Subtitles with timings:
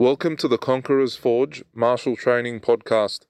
[0.00, 3.22] Welcome to the Conqueror's Forge Martial Training Podcast.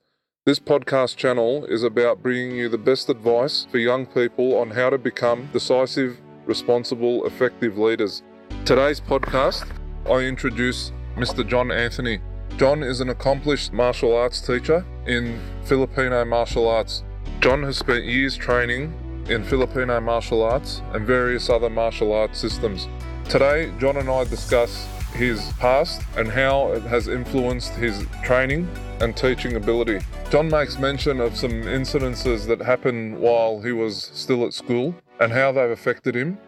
[0.44, 4.90] This podcast channel is about bringing you the best advice for young people on how
[4.90, 8.22] to become decisive, responsible, effective leaders.
[8.66, 9.66] Today's podcast,
[10.04, 11.48] I introduce Mr.
[11.48, 12.20] John Anthony.
[12.58, 17.02] John is an accomplished martial arts teacher in Filipino martial arts.
[17.40, 18.92] John has spent years training
[19.30, 22.88] in Filipino martial arts and various other martial arts systems.
[23.30, 24.86] Today, John and I discuss
[25.18, 28.68] his past and how it has influenced his training
[29.00, 29.98] and teaching ability.
[30.30, 35.32] John makes mention of some incidences that happened while he was still at school and
[35.32, 36.38] how they've affected him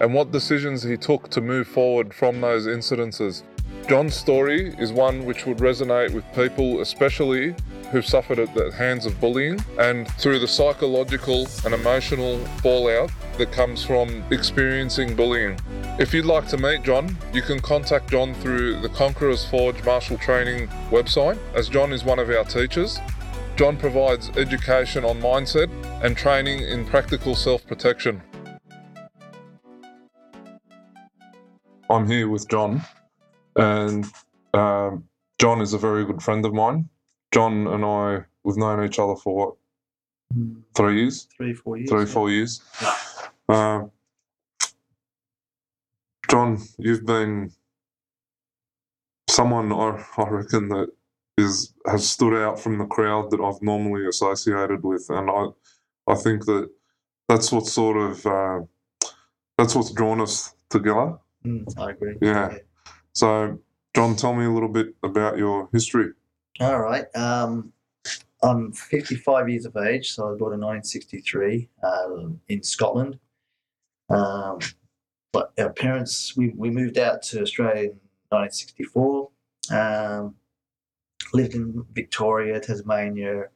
[0.00, 3.44] and what decisions he took to move forward from those incidences.
[3.88, 7.54] John's story is one which would resonate with people, especially
[7.90, 13.52] who've suffered at the hands of bullying and through the psychological and emotional fallout that
[13.52, 15.58] comes from experiencing bullying.
[15.98, 20.18] If you'd like to meet John, you can contact John through the Conqueror's Forge Martial
[20.18, 22.98] Training website, as John is one of our teachers.
[23.56, 25.70] John provides education on mindset
[26.04, 28.22] and training in practical self protection.
[31.88, 32.82] I'm here with John,
[33.54, 34.04] and
[34.52, 35.04] um,
[35.38, 36.88] John is a very good friend of mine.
[37.36, 39.54] John and I, we've known each other for what,
[40.74, 41.28] three years?
[41.36, 41.90] three, four years.
[41.90, 42.06] Three, yeah.
[42.06, 42.62] four years.
[43.50, 43.90] Um,
[46.30, 47.52] John, you've been
[49.28, 50.88] someone I, I reckon that
[51.36, 55.48] is has stood out from the crowd that I've normally associated with, and I
[56.08, 56.70] I think that
[57.28, 58.60] that's what sort of uh,
[59.58, 61.18] that's what's drawn us together.
[61.44, 62.16] Mm, I agree.
[62.22, 62.56] Yeah.
[63.12, 63.60] So,
[63.94, 66.12] John, tell me a little bit about your history.
[66.60, 67.04] All right.
[67.14, 67.72] Um,
[68.42, 73.18] I'm 55 years of age, so I was born in 1963 um, in Scotland.
[74.08, 74.58] Um,
[75.32, 79.28] but our parents, we, we moved out to Australia in 1964.
[79.70, 80.34] Um,
[81.34, 83.48] lived in Victoria, Tasmania,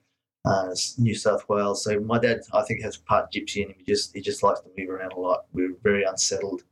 [0.44, 1.84] uh, New South Wales.
[1.84, 3.76] So my dad, I think, has part gypsy in him.
[3.78, 5.44] He just he just likes to move around a lot.
[5.52, 6.64] We were very unsettled.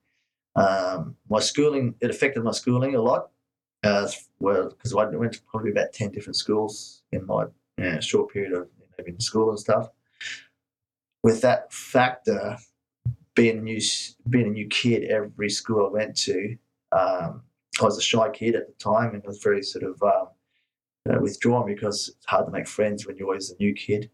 [0.56, 3.30] Um, my schooling, it affected my schooling a lot.
[3.84, 4.08] Uh,
[4.40, 7.46] well, because I went to probably about 10 different schools in my
[8.00, 9.90] short period of you know, being in school and stuff.
[11.22, 12.56] With that factor,
[13.34, 13.80] being a new,
[14.28, 16.56] being a new kid, every school I went to,
[16.92, 17.42] um,
[17.80, 20.28] I was a shy kid at the time and was very sort of um,
[21.06, 24.10] you know, withdrawn because it's hard to make friends when you're always a new kid,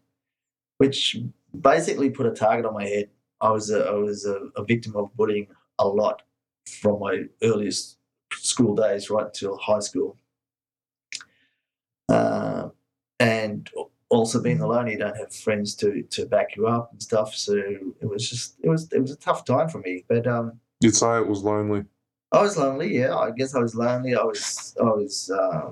[0.77, 1.17] which
[1.59, 3.09] basically put a target on my head.
[3.41, 5.47] I was a, I was a, a victim of bullying
[5.79, 6.21] a lot
[6.67, 7.94] from my earliest
[8.37, 10.17] school days right till high school.
[12.09, 12.69] Uh,
[13.19, 13.69] and
[14.09, 17.33] also being alone, you don't have friends to to back you up and stuff.
[17.35, 20.03] So it was just it was it was a tough time for me.
[20.07, 21.85] But um, You'd say it was lonely.
[22.31, 22.95] I was lonely.
[22.97, 24.15] Yeah, I guess I was lonely.
[24.15, 25.71] I was I was uh,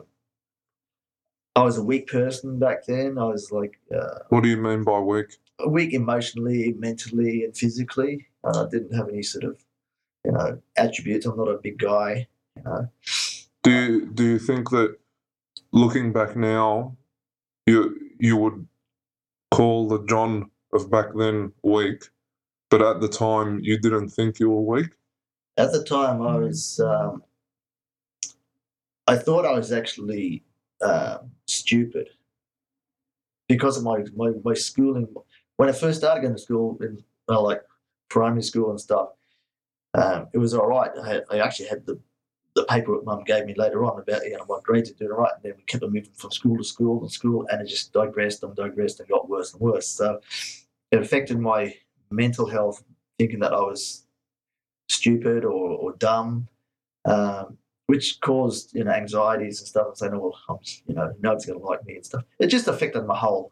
[1.56, 3.18] I was a weak person back then.
[3.18, 5.38] I was like uh, What do you mean by weak?
[5.68, 8.28] weak emotionally, mentally, and physically.
[8.44, 9.63] Uh, I didn't have any sort of
[10.25, 11.25] you know attributes.
[11.25, 12.28] I'm not a big guy.
[12.56, 14.97] Do you, do you think that
[15.72, 16.96] looking back now,
[17.66, 18.68] you you would
[19.52, 22.06] call the John of back then weak,
[22.69, 24.92] but at the time you didn't think you were weak?
[25.58, 26.80] At the time, I was.
[26.80, 27.24] Um,
[29.08, 30.44] I thought I was actually
[30.81, 32.09] uh, stupid
[33.50, 35.08] because of my, my my schooling.
[35.58, 37.62] When I first started going to school in well, like
[38.09, 39.09] primary school and stuff,
[39.94, 40.92] um, it was all right.
[41.02, 42.00] I, had, I actually had the
[42.56, 45.31] the paperwork mum gave me later on about you know my grades are doing right,
[45.36, 47.94] and then we kept on moving from school to school and school, and it just
[47.94, 49.88] digressed and digressed and got worse and worse.
[49.88, 50.19] So
[50.92, 51.74] it affected my
[52.12, 52.84] mental health,
[53.18, 54.06] thinking that I was
[54.90, 56.47] stupid or, or dumb,
[57.06, 61.12] um, which caused you know anxieties and stuff, and saying, "Oh well, I'm, you know,
[61.22, 63.52] nobody's going to like me and stuff." It just affected my whole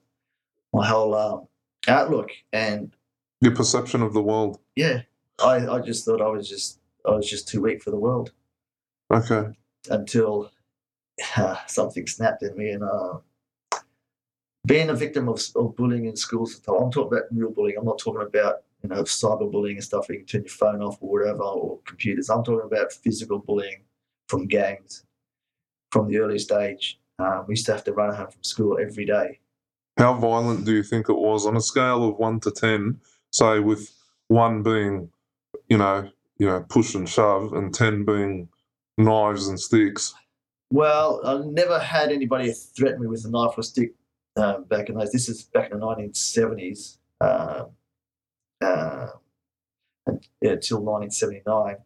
[0.73, 1.47] my whole um,
[1.87, 2.95] outlook, and
[3.41, 4.59] Your perception of the world.
[4.75, 5.01] yeah,
[5.43, 8.31] I, I just thought I was just I was just too weak for the world
[9.11, 9.49] Okay.
[9.89, 10.51] until
[11.37, 13.17] uh, something snapped in me and uh,
[14.65, 17.77] being a victim of, of bullying in schools I'm talking about real bullying.
[17.77, 20.07] I'm not talking about you know cyberbullying and stuff.
[20.07, 22.29] where You can turn your phone off or whatever or computers.
[22.29, 23.83] I'm talking about physical bullying
[24.27, 25.03] from gangs
[25.91, 26.99] from the early stage.
[27.19, 29.39] Um, we used to have to run home from school every day.
[29.97, 33.01] How violent do you think it was on a scale of one to ten?
[33.31, 33.91] Say with
[34.27, 35.09] one being,
[35.67, 38.47] you know, you know, push and shove, and ten being
[38.97, 40.13] knives and sticks.
[40.71, 43.93] Well, I never had anybody threaten me with a knife or a stick
[44.37, 45.11] um, back in those.
[45.11, 47.65] This is back in the 1970s, uh,
[48.61, 49.07] uh,
[50.41, 51.77] yeah, till 1979.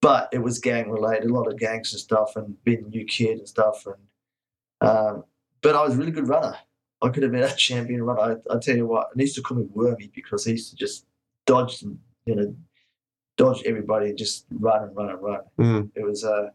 [0.00, 3.04] but it was gang related, a lot of gangs and stuff, and being a new
[3.04, 3.86] kid and stuff.
[3.86, 5.24] And um,
[5.62, 6.56] but I was a really good runner.
[7.02, 8.40] I could have been a champion runner.
[8.50, 10.70] I, I tell you what, and he used to call me Wormy because he used
[10.70, 11.06] to just
[11.46, 12.54] dodge and you know
[13.40, 15.40] dodge everybody and just run and run and run.
[15.58, 16.48] Mm, It was uh,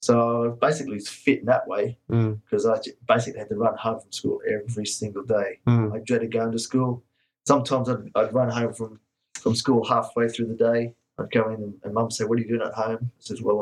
[0.00, 3.56] so I was basically fit in that way mm, because I j- basically had to
[3.56, 5.50] run home from school every single day.
[5.66, 5.94] mm.
[5.94, 7.02] I dreaded going to school.
[7.46, 9.00] Sometimes I'd, I'd run home from,
[9.42, 10.94] from school halfway through the day.
[11.18, 12.98] I'd go in and, and mum said, What are you doing at home?
[13.02, 13.58] I says, Well,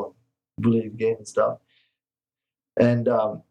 [0.57, 1.57] I'm bullied again and stuff.
[2.79, 3.41] And um,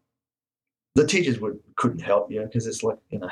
[0.95, 3.29] the teachers would, couldn't help you because it's like, you know,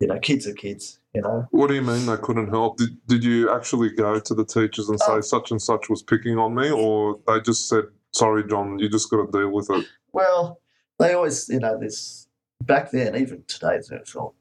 [0.00, 1.46] you know, kids are kids, you know.
[1.50, 2.78] What do you mean they couldn't help?
[2.78, 5.20] Did, did you actually go to the teachers and say Oh.
[5.20, 9.10] such and such was picking on me, or they just said, "Sorry, John, you just
[9.10, 9.86] got to deal with it"?
[10.12, 10.60] Well,
[10.98, 12.28] they always, you know, this
[12.62, 14.34] back then, even today, it's it's all-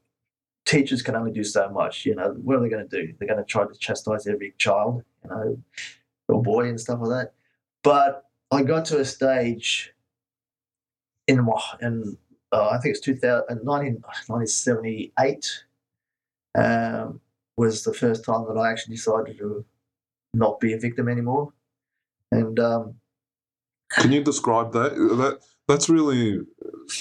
[0.65, 2.06] teachers can only do so much.
[2.06, 3.13] You know, what are they going to do?
[3.18, 5.57] They're going to try to chastise every child, you know,
[6.27, 7.33] or boy and stuff like that.
[7.83, 9.94] But I got to a stage
[11.27, 12.18] in my, in
[12.51, 15.63] uh, I think it's 2000, 19, 1978
[16.57, 17.19] um,
[17.57, 19.65] was the first time that I actually decided to
[20.33, 21.53] not be a victim anymore.
[22.31, 22.95] And um,
[23.91, 24.95] Can you describe that?
[24.95, 26.39] That that's really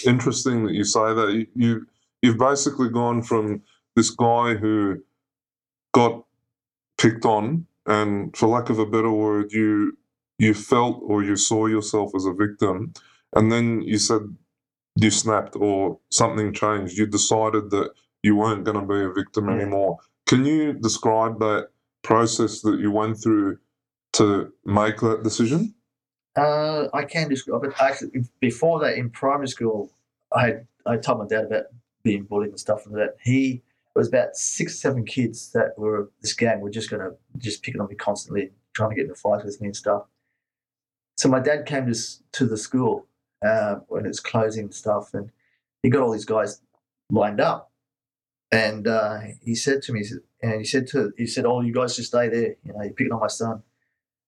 [0.04, 1.46] interesting that you say that.
[1.54, 1.87] You
[2.22, 3.62] you've basically gone from
[3.94, 5.02] this guy who
[5.92, 6.25] got
[6.99, 9.99] picked on, and for lack of a better word, you
[10.38, 12.92] you felt or you saw yourself as a victim,
[13.34, 14.22] and then you said
[14.96, 16.98] you snapped or something changed.
[16.98, 17.90] You decided that
[18.22, 19.98] you weren't going to be a victim anymore.
[20.26, 21.69] Can you describe that
[22.02, 23.58] process that you went through
[24.14, 25.75] to make that decision?
[26.37, 27.72] Uh, I can describe it.
[27.78, 29.93] Actually, before that, in primary school,
[30.34, 31.64] I had I told my dad about
[32.02, 33.16] being bullied and stuff like that.
[33.22, 33.62] He
[33.94, 37.81] it was about six, seven kids that were this gang were just gonna just picking
[37.81, 40.04] on me constantly, trying to get in a fight with me and stuff.
[41.16, 41.99] So my dad came to
[42.32, 43.06] to the school
[43.44, 45.31] uh, when it's closing stuff, and
[45.83, 46.61] he got all these guys
[47.11, 47.71] lined up,
[48.53, 51.61] and uh, he said to me, he said, and he said to he said, "Oh,
[51.61, 52.56] you guys just stay there.
[52.65, 53.62] You know, you're picking on my son."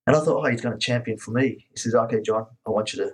[0.07, 1.67] And I thought, oh, he's going to champion for me.
[1.71, 3.11] He says, okay, John, I want you to,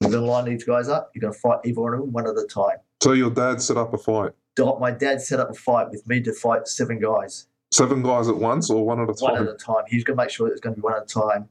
[0.00, 1.10] we're going to line these guys up.
[1.12, 2.76] You're going to fight either one of them one at a time.
[3.02, 4.30] So your dad set up a fight.
[4.78, 8.36] My dad set up a fight with me to fight seven guys, Seven guys at
[8.36, 9.32] once or one at a time.
[9.32, 9.82] one at a time.
[9.88, 11.48] He's going to make sure it was going to be one at a time.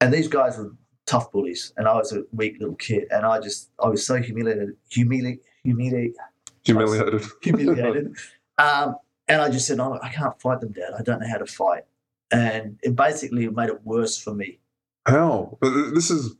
[0.00, 0.72] And these guys were
[1.12, 4.14] tough bullies, and I was a weak little kid, and I just, I was so
[4.28, 6.12] humiliated, humili- humili-
[6.64, 7.22] Humiliated.
[7.42, 8.14] humiliated.
[8.58, 8.96] um,
[9.28, 10.92] and I just said, oh, I can't fight them, Dad.
[10.98, 11.84] I don't know how to fight.
[12.30, 14.58] And it basically made it worse for me.
[15.06, 15.58] How?
[15.60, 16.34] But This is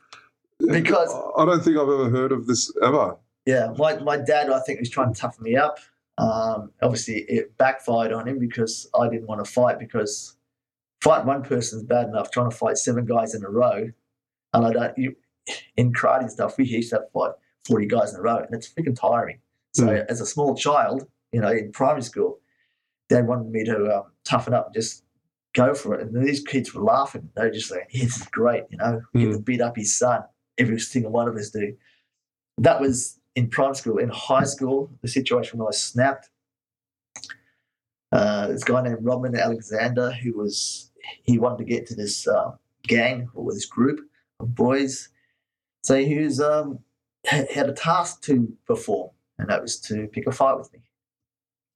[0.58, 3.16] Because- I don't think I've ever heard of this ever.
[3.46, 5.78] Yeah, my, my dad, I think, was trying to toughen me up.
[6.18, 10.36] Um, obviously, it backfired on him because I didn't want to fight because
[11.00, 12.30] fight one person is bad enough.
[12.30, 13.90] Trying to fight seven guys in a row,
[14.52, 14.98] and I don't.
[14.98, 15.16] You,
[15.76, 17.32] in karate and stuff, we used to have to fight
[17.66, 19.38] forty guys in a row, and it's freaking tiring.
[19.74, 20.06] So, Mm.
[20.08, 22.40] as a small child, you know, in primary school,
[23.08, 25.04] dad wanted me to um, toughen up and just
[25.54, 26.06] go for it.
[26.06, 27.30] And these kids were laughing.
[27.34, 29.96] They were just like, yeah, "This is great," you know, get to beat up his
[29.98, 30.22] son.
[30.58, 31.74] Every single one of us do.
[32.58, 33.98] That was in primary school.
[33.98, 36.28] In high school, the situation when I snapped,
[38.12, 40.90] uh, this guy named Robin Alexander, who was
[41.24, 42.52] he wanted to get to this uh,
[42.82, 44.00] gang or this group
[44.46, 45.08] boys.
[45.82, 46.80] So he was um,
[47.24, 50.80] had a task to perform, and that was to pick a fight with me.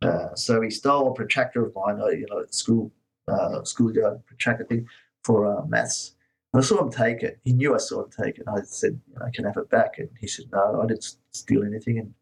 [0.03, 2.93] Uh, so he stole a protractor of mine, uh, you know, school,
[3.29, 4.87] uh, schoolyard protractor thing
[5.25, 6.15] for uh, maths.
[6.53, 7.39] And I saw him take it.
[7.45, 8.45] He knew I saw him take it.
[8.49, 11.65] I said, you know, "Can have it back?" And he said, "No, I didn't steal
[11.65, 12.15] anything." And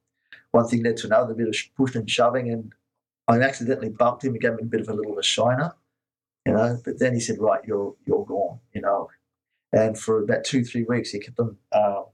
[0.53, 2.73] one thing led to another, a bit of sh- pushing and shoving, and
[3.29, 4.33] I accidentally bumped him.
[4.33, 5.75] and gave him a bit of a little of a shiner,
[6.47, 6.79] you know.
[6.85, 9.11] But then he said, "Right, you're you're gone," you know.
[9.75, 12.05] And for about two three weeks, he kept them um,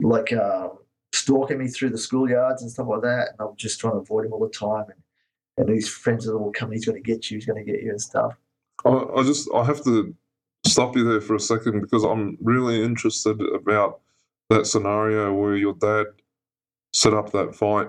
[0.00, 0.78] like um,
[1.12, 3.28] stalking me through the schoolyards and stuff like that.
[3.30, 4.86] And I'm just trying to avoid him all the time.
[4.88, 5.02] And
[5.56, 6.74] and these friends are all coming.
[6.74, 7.36] He's going to get you.
[7.36, 8.34] He's going to get you and stuff.
[8.84, 10.14] I, I just I have to
[10.66, 14.00] stop you there for a second because I'm really interested about
[14.50, 16.06] that scenario where your dad
[16.92, 17.88] set up that fight.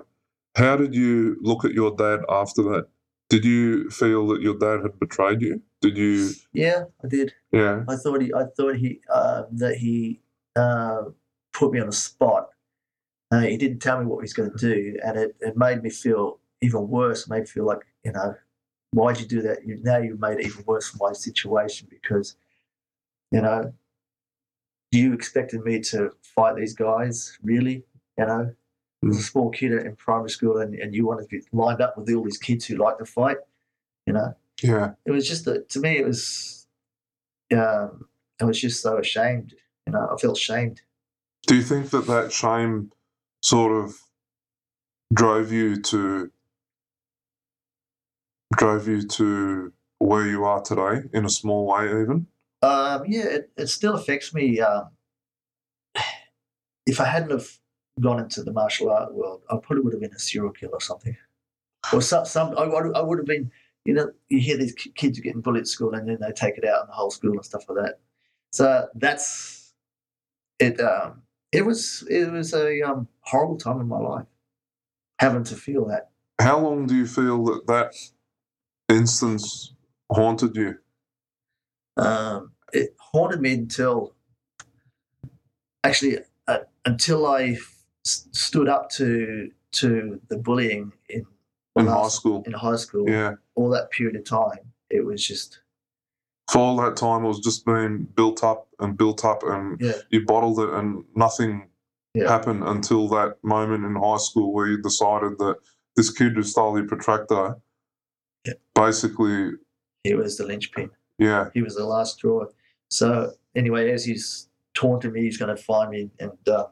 [0.55, 2.87] How did you look at your dad after that?
[3.29, 5.61] Did you feel that your dad had betrayed you?
[5.85, 6.31] Did you?
[6.53, 7.33] Yeah, I did.
[7.51, 7.83] Yeah.
[7.87, 10.21] I thought he, I thought he, uh, that he
[10.55, 11.03] uh,
[11.53, 12.49] put me on the spot.
[13.31, 15.81] Uh, he didn't tell me what he was going to do, and it, it made
[15.81, 17.23] me feel even worse.
[17.23, 18.35] It made me feel like, you know,
[18.91, 19.65] why'd you do that?
[19.65, 22.35] You, now you've made it even worse for my situation because,
[23.31, 23.73] you know,
[24.91, 27.83] you expected me to fight these guys, really?
[28.17, 28.55] You know,
[29.09, 31.97] as a small kid in primary school, and, and you wanted to be lined up
[31.97, 33.37] with all these kids who like to fight,
[34.05, 34.35] you know?
[34.67, 34.91] Yeah.
[35.05, 36.67] it was just that to me it was
[37.53, 38.07] um,
[38.41, 39.53] I was just so ashamed.
[39.85, 40.81] You know, I felt shamed.
[41.47, 42.91] Do you think that that shame
[43.43, 43.95] sort of
[45.13, 46.31] drove you to
[48.57, 52.27] drove you to where you are today in a small way, even?
[52.61, 54.59] Um, yeah, it, it still affects me.
[54.59, 54.89] Um,
[56.87, 57.47] if I hadn't have
[58.01, 60.81] gone into the martial art world, I probably would have been a serial killer or
[60.81, 61.15] something.
[61.93, 63.51] Or some, some I, would- I would have been,
[63.85, 66.57] you know, you hear these kids are getting bullied at school and then they take
[66.57, 67.99] it out on the whole school and stuff like that.
[68.51, 69.73] So that's
[70.59, 70.79] it.
[70.81, 74.25] Um, it was it was a um, horrible time in my life
[75.19, 76.09] having to feel that.
[76.41, 77.93] How long do you feel that that
[78.89, 79.73] instance
[80.11, 80.75] haunted you?
[81.97, 84.15] Um, it haunted me until
[85.83, 87.57] actually uh, until I
[88.05, 91.25] s- stood up to to the bullying in
[91.75, 92.43] In last- high school?
[92.45, 93.35] In high school, Yeah.
[93.55, 95.59] all that period of time, it was just
[96.51, 99.93] For all that time, it was just being built up and built up, and yeah,
[100.11, 101.69] you bottled it, and nothing
[102.13, 102.29] Yeah.
[102.29, 105.55] happened until that moment in high school where you decided that
[105.95, 107.55] this kid who stole your protractor,
[108.45, 108.53] Yeah.
[108.75, 109.53] basically,
[110.03, 110.91] he was the linchpin.
[111.17, 112.45] yeah, He was the last straw.
[112.91, 116.67] So anyway, as he's taunting me, he's going to find me and um,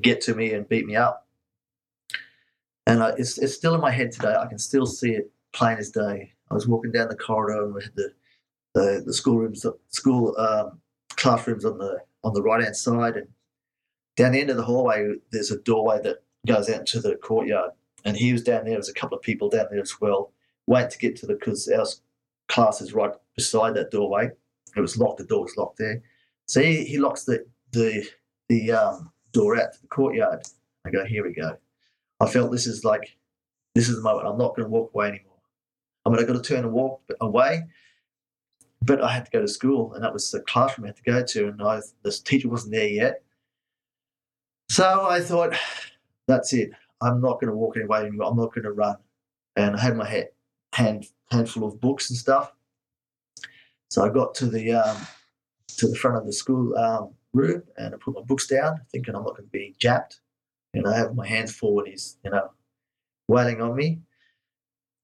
[0.00, 1.21] get to me and beat me up.
[2.92, 4.34] And I, it's it's still in my head today.
[4.38, 6.30] I can still see it plain as day.
[6.50, 8.12] I was walking down the corridor and we had the
[8.74, 9.14] the, the
[9.88, 10.78] school um,
[11.16, 13.28] classrooms on the on the right hand side, and
[14.16, 17.70] down the end of the hallway, there's a doorway that goes out into the courtyard.
[18.04, 18.74] And he was down there.
[18.74, 20.32] There's a couple of people down there as well,
[20.66, 21.86] waiting to get to the because our
[22.48, 24.30] class is right beside that doorway.
[24.76, 25.18] It was locked.
[25.18, 26.02] The door was locked there.
[26.46, 28.06] So he, he locks the the
[28.50, 30.42] the um, door out to the courtyard.
[30.84, 31.56] I go, here we go.
[32.22, 33.16] I felt this is like
[33.74, 34.28] this is the moment.
[34.28, 35.40] I'm not going to walk away anymore.
[36.04, 37.64] I mean, I got to turn and walk away,
[38.80, 41.02] but I had to go to school, and that was the classroom I had to
[41.02, 43.22] go to, and I, this teacher wasn't there yet.
[44.68, 45.54] So I thought,
[46.26, 46.70] that's it.
[47.00, 48.28] I'm not going to walk away anymore.
[48.28, 48.96] I'm not going to run.
[49.56, 50.28] And I had my head,
[50.72, 52.52] hand handful of books and stuff.
[53.90, 54.96] So I got to the um,
[55.76, 59.14] to the front of the school um, room and I put my books down, thinking
[59.14, 60.21] I'm not going to be japped.
[60.74, 61.88] And I have my hands forward.
[61.88, 62.50] He's you know
[63.28, 64.00] wailing on me.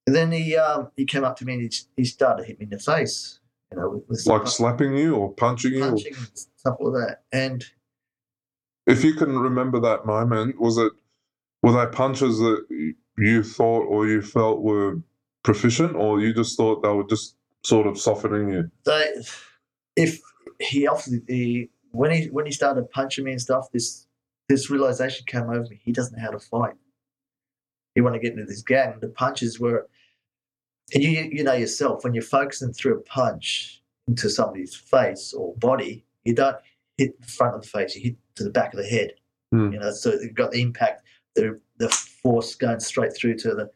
[0.06, 2.58] And then he um, he came up to me and he, he started to hit
[2.58, 3.40] me in the face.
[3.70, 5.84] You know, with, with like slapping you or punching you.
[5.84, 7.22] or- punching and stuff like that.
[7.32, 7.64] And
[8.87, 10.92] If you can remember that moment, was it
[11.62, 12.64] were they punches that
[13.18, 14.96] you thought or you felt were
[15.42, 18.70] proficient, or you just thought they were just sort of softening you?
[18.87, 19.22] they,
[19.96, 20.20] if
[20.60, 24.06] he obviously he, when he when he started punching me and stuff, this
[24.49, 25.81] this realization came over me.
[25.83, 26.75] He doesn't know how to fight.
[27.95, 28.99] He wanted to get into this gang.
[29.00, 29.88] The punches were,
[30.95, 35.55] and you you know yourself when you're focusing through a punch into somebody's face or
[35.57, 36.57] body, you don't
[36.97, 37.95] hit the front of the face.
[37.97, 39.12] You hit to the back of the head.
[39.52, 39.73] Hmm.
[39.73, 41.02] You know, so you've got the impact,
[41.35, 43.71] the the force going straight through to the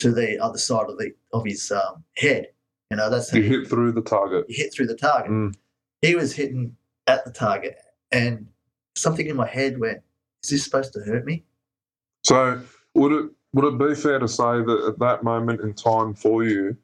[0.00, 2.48] to the other side of the of his um, head.
[2.90, 4.46] You know, that's You hit through the target.
[4.48, 5.30] you hit through the target.
[5.30, 5.54] Mm.
[6.00, 7.76] He was hitting at the target,
[8.12, 8.46] and
[8.94, 10.00] something in my head went,
[10.42, 11.44] "Is this supposed to hurt me?"
[12.24, 12.60] So
[12.94, 16.44] would it would it be fair to say that at that moment in time for
[16.44, 16.76] you,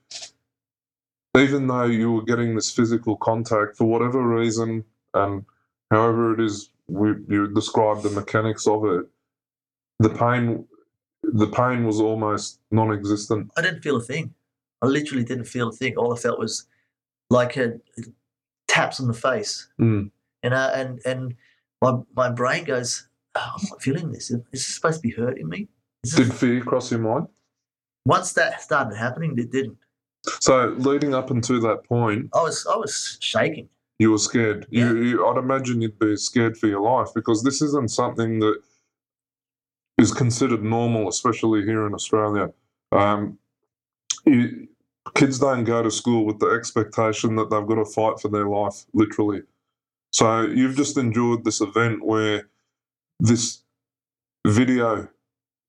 [1.37, 4.85] even though you were getting this physical contact for whatever reason
[5.15, 5.45] and
[5.91, 9.07] however it is we, you describe the mechanics of it,
[9.99, 10.67] the pain
[11.23, 13.51] the pain was almost non-existent.
[13.57, 14.35] I didn't feel a thing.
[14.83, 15.97] I literally didn't feel a thing.
[15.97, 16.67] All I felt was
[17.31, 17.81] like a
[18.69, 20.11] taps on the face, Mm.
[20.43, 21.35] you know, and and
[21.81, 23.07] my my brain goes,
[23.37, 24.31] oh, "I'm not feeling this.
[24.31, 25.69] Is this supposed to be hurting me?"
[26.05, 27.29] Did fear cross your mind?
[28.07, 29.79] Once that started happening, it didn't.
[30.41, 33.69] So leading up until that point, I was I was shaking.
[33.99, 34.67] you were scared.
[34.71, 38.57] You, you, I'd imagine you'd be scared for your life because this isn't something that
[39.99, 42.53] is considered normal, especially here in Australia.
[42.93, 43.39] Um,
[44.27, 44.69] you,
[45.15, 48.49] kids don't go to school with the expectation that they've got to fight for their
[48.49, 49.43] life, literally.
[50.13, 52.49] So you've just endured this event where
[53.21, 53.63] this
[54.47, 55.09] video,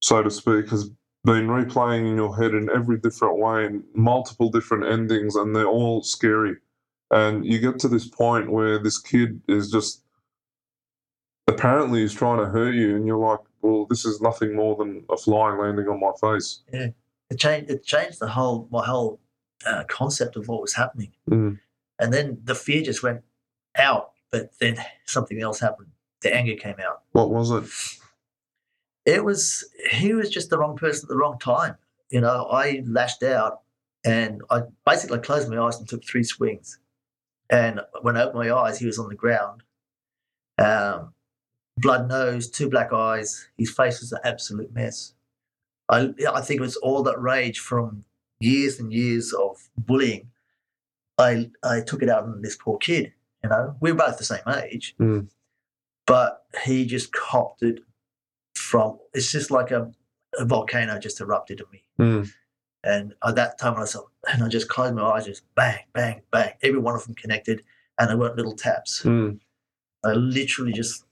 [0.02, 0.90] so to speak, has
[1.24, 5.68] been replaying in your head in every different way in multiple different endings, and they're
[5.68, 6.58] all scary.
[7.12, 10.04] And you get to this point where this kid is just
[11.48, 15.06] apparently he's trying to hurt you, and you're like, well, this is nothing more than
[15.10, 16.62] a fly landing on my face.
[17.30, 17.72] It changed.
[17.72, 19.20] It changed the whole my whole
[19.66, 21.12] uh, concept of what was happening.
[21.30, 21.60] Mm.
[21.98, 23.24] And then the fear just went
[23.78, 25.90] out, but then something else happened.
[26.26, 27.04] The anger came out.
[27.12, 27.66] What was it?
[29.06, 31.76] It was he was just the wrong person at the wrong time.
[32.10, 33.62] You know, I lashed out
[34.04, 36.80] and I basically closed my eyes and took three swings.
[37.48, 39.62] And when I opened my eyes, he was on the ground.
[40.58, 41.14] Um,
[41.78, 43.48] blood nose, two black eyes.
[43.56, 45.14] His face was an absolute mess.
[45.90, 48.04] I, I think it was all that rage from
[48.40, 50.32] years and years of bullying.
[51.20, 53.14] I, I took it out on this poor kid.
[53.44, 55.28] You know, we were both the same age, Mm.
[56.08, 57.80] But he just copped it
[58.56, 59.00] from.
[59.14, 59.92] It's just like a,
[60.38, 61.84] a volcano just erupted in me.
[62.00, 62.30] Mm.
[62.84, 63.86] And at that time, I
[64.32, 66.54] and I just closed my eyes, just bang, bang, bang.
[66.62, 67.64] Every one of them connected,
[67.98, 69.02] and they weren't little taps.
[69.04, 69.40] Mm.
[70.04, 71.04] I literally just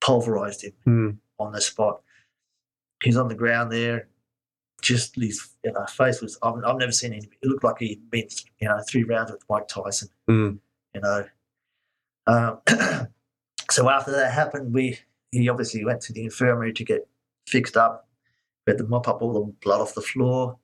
[0.00, 1.16] pulverized him Mm.
[1.38, 2.00] on the spot.
[3.02, 4.08] He's on the ground there.
[4.82, 7.36] Just his you know, face was, I've, I've never seen anything.
[7.42, 8.28] It looked like he'd been,
[8.60, 10.58] you know, three rounds with Mike Tyson, Mm.
[10.94, 11.26] you know.
[12.26, 12.60] Um,
[13.70, 14.98] so after that happened, we
[15.32, 17.06] he obviously went to the infirmary to get
[17.46, 18.08] fixed up.
[18.66, 20.58] We had to mop up all the blood off the floor.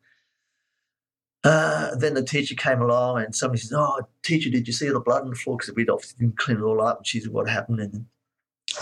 [1.45, 5.01] Uh, then the teacher came along and somebody says, "Oh, teacher, did you see the
[5.01, 6.99] blood on the floor?" Because we'd obviously didn't clean it all up.
[6.99, 8.07] And she said, "What happened?" And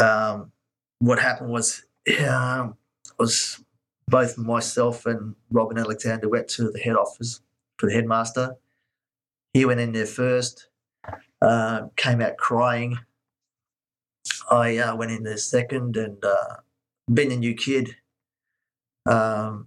[0.00, 0.52] um,
[1.00, 1.85] what happened was,
[2.26, 2.76] um,
[3.19, 3.62] was
[4.09, 7.40] both myself and Robin Alexander went to the head office
[7.78, 8.57] for the headmaster.
[9.52, 10.69] He went in there first,
[11.40, 12.99] uh, came out crying.
[14.54, 16.56] I uh, went in there second, and uh,
[17.12, 17.96] being a new kid,
[19.06, 19.66] um,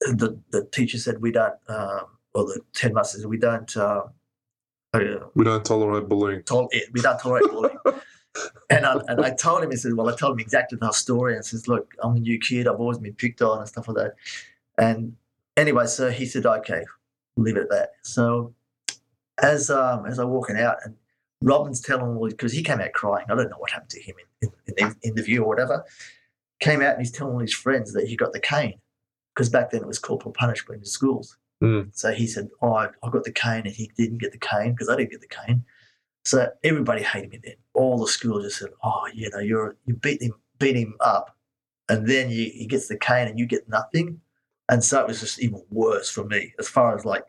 [0.00, 3.74] the the teacher said we don't, um, or the headmaster said we don't.
[3.76, 4.02] Uh,
[4.92, 6.42] uh, We don't tolerate bullying.
[6.42, 7.78] tol- we don't tolerate bullying.
[8.70, 11.34] and, I, and I told him, he said, well, I told him exactly the story.
[11.34, 12.68] And says, look, I'm a new kid.
[12.68, 14.14] I've always been picked on and stuff like that.
[14.78, 15.16] And
[15.56, 16.84] anyway, so he said, okay,
[17.36, 17.90] leave it at that.
[18.02, 18.54] So
[19.42, 20.94] as um, as I'm walking out, and
[21.42, 23.26] Robin's telling me, because he came out crying.
[23.28, 25.84] I don't know what happened to him in, in, in the interview or whatever.
[26.60, 28.80] Came out and he's telling all his friends that he got the cane.
[29.34, 31.36] Because back then it was corporal punishment in the schools.
[31.62, 31.88] Mm.
[31.92, 34.72] So he said, "Oh, I, I got the cane," and he didn't get the cane
[34.72, 35.64] because I didn't get the cane.
[36.24, 37.54] So everybody hated me then.
[37.74, 41.36] All the school just said, "Oh, you know, you're you beat him, beat him up,
[41.88, 44.20] and then you, he gets the cane and you get nothing."
[44.68, 47.24] And so it was just even worse for me as far as like,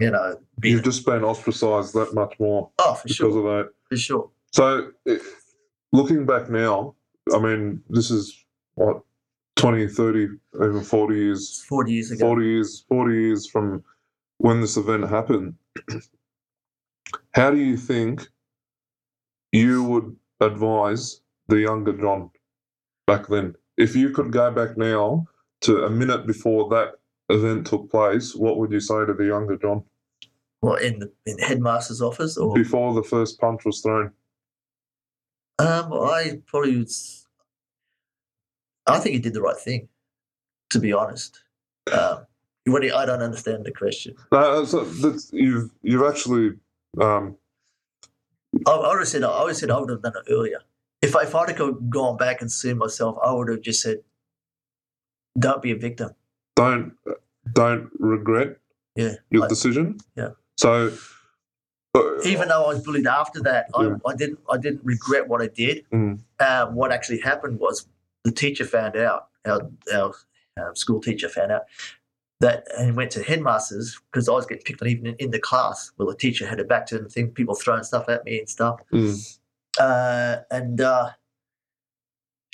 [0.00, 3.72] you know, You've just been ostracised that much more oh for because sure, of that.
[3.88, 4.30] for sure.
[4.52, 4.90] So,
[5.92, 6.94] looking back now,
[7.34, 9.02] I mean, this is what
[9.56, 13.82] 20, 30, even 40 years, Forty years ago, 40 years, 40 years from
[14.38, 15.54] when this event happened.
[17.34, 18.26] How do you think
[19.52, 22.30] you would advise the younger John
[23.06, 23.54] back then?
[23.76, 25.26] If you could go back now
[25.62, 26.94] to a minute before that
[27.28, 29.82] event took place, what would you say to the younger John
[30.62, 34.12] well, in the in the headmaster's office, or before the first punch was thrown?
[35.58, 36.90] um, I probably would.
[38.86, 39.88] I think he did the right thing,
[40.70, 41.42] to be honest.
[41.92, 42.26] Um,
[42.66, 44.14] do you- I don't understand the question.
[44.32, 46.52] No, so that's, you've you've actually
[47.00, 47.36] um,
[48.66, 50.60] I, I would have said I always said I would have done it earlier.
[51.02, 53.98] If I, if I'd have gone back and seen myself, I would have just said,
[55.38, 56.10] "Don't be a victim."
[56.56, 56.92] Don't
[57.52, 58.56] don't regret
[58.96, 59.14] Yeah.
[59.30, 59.98] your I- decision.
[60.16, 60.30] Yeah.
[60.56, 60.92] So
[61.94, 63.96] uh, even though I was bullied after that, Yeah.
[64.06, 65.84] I, I didn't I didn't regret what I did.
[65.92, 66.20] Mm.
[66.38, 67.86] Uh, what actually happened was
[68.24, 70.12] the teacher found out our our,
[70.74, 71.62] school teacher found out
[72.40, 75.38] that and went to headmasters because I was getting picked on even in, in the
[75.40, 75.90] class.
[75.98, 78.48] Well, the teacher had it back to the thing, people throwing stuff at me and
[78.48, 78.80] stuff.
[78.92, 79.38] mm,
[79.80, 81.10] uh, and uh,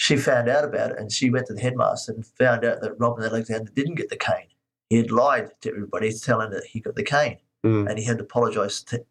[0.00, 2.98] she found out about it and she went to the headmaster and found out that
[2.98, 4.46] Robin Alexander didn't get the cane.
[4.88, 8.16] He had lied to everybody, telling that he got the cane, mm, and he had
[8.16, 9.04] to apologise to,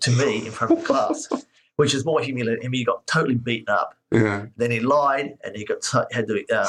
[0.00, 1.28] to me in front of the class,
[1.76, 2.66] which is more humiliating.
[2.66, 3.94] I mean, he got totally beaten up.
[4.10, 4.46] yeah.
[4.56, 6.44] Then he lied, and he got had to.
[6.48, 6.66] Um,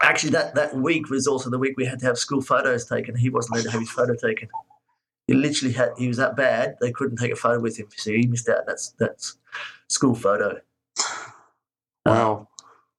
[0.00, 3.16] actually, that that week was also the week we had to have school photos taken.
[3.16, 4.48] He wasn't allowed to have his photo taken.
[5.26, 5.90] He literally had.
[5.98, 8.64] He was that bad they couldn't take a photo with him, so he missed out.
[8.64, 9.38] That's that's
[9.88, 10.60] school photo.
[12.06, 12.48] Wow.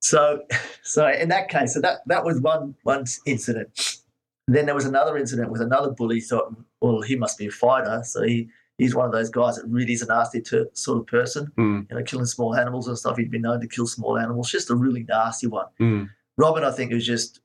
[0.01, 0.43] So,
[0.83, 3.99] so in that case, so that that was one one incident.
[4.47, 6.19] Then there was another incident with another bully.
[6.19, 8.01] Thought, well, he must be a fighter.
[8.03, 11.07] So he he's one of those guys that really is a nasty to, sort of
[11.07, 11.51] person.
[11.57, 13.17] Mm, You know, killing small animals and stuff.
[13.17, 14.51] He'd been known to kill small animals.
[14.51, 15.67] Just a really nasty one.
[15.79, 17.39] mm, Robin, I think, was just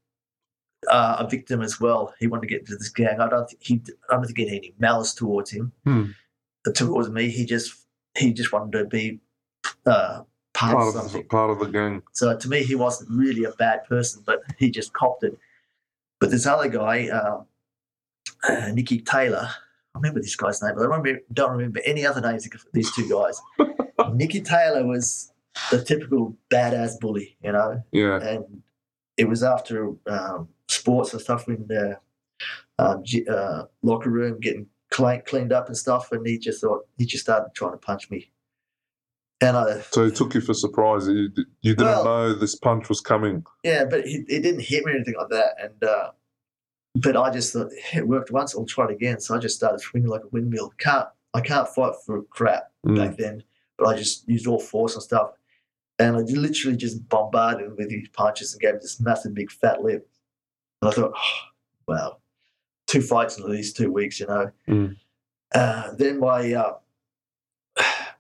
[0.90, 2.14] uh, a victim as well.
[2.18, 3.20] He wanted to get into this gang.
[3.20, 3.82] I don't think he.
[4.10, 5.72] I don't think he had any malice towards him.
[5.86, 7.74] Uh, Towards me, he just
[8.16, 9.20] he just wanted to be
[9.86, 10.22] uh,
[10.58, 11.22] part, part of of something.
[11.22, 12.02] the, part of the gang.
[12.12, 15.38] So to me, he wasn't really a bad person, but he just copped it.
[16.20, 17.42] But this other guy, uh,
[18.48, 19.48] uh, Nicky Taylor,
[19.94, 22.92] I remember this guy's name, but I remember, don't remember any other names for these
[22.94, 23.40] two guys.
[24.14, 25.32] Nicky Taylor was
[25.70, 28.20] the typical badass bully, you know, Yeah.
[28.20, 28.62] and
[29.16, 31.98] it was after um, sports and stuff in the
[32.78, 37.04] um, uh, locker room, getting clean, cleaned up and stuff, and he just thought he
[37.06, 38.30] just started trying to punch me.
[39.40, 41.06] And I, So he took you for surprise.
[41.06, 41.30] You,
[41.62, 43.44] you didn't Well- know this punch was coming.
[43.62, 45.54] yeah, but he, it didn't hit me or anything like that.
[45.62, 46.10] And uh,
[46.96, 48.54] but I just thought it worked once.
[48.54, 49.20] I'll try it again.
[49.20, 50.72] So I just started swinging like a windmill.
[50.78, 52.96] Can't I can't fight for crap Mm.
[52.96, 53.42] back then,
[53.76, 55.32] but I just used all force and stuff.
[56.00, 59.50] And I literally just bombarded him with these punches and gave him this massive big
[59.50, 60.08] fat lip.
[60.80, 61.38] And I thought, oh,
[61.88, 62.16] wow,
[62.86, 64.50] two fights in the these two weeks, you know.
[64.68, 64.96] Mm.
[65.52, 66.74] Uh, then my uh,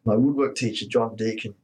[0.04, 1.54] my woodwork teacher, John Deacon,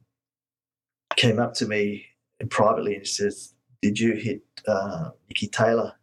[1.15, 2.05] came up to me
[2.49, 5.93] privately and says, Did you hit uh, Nicky Taylor?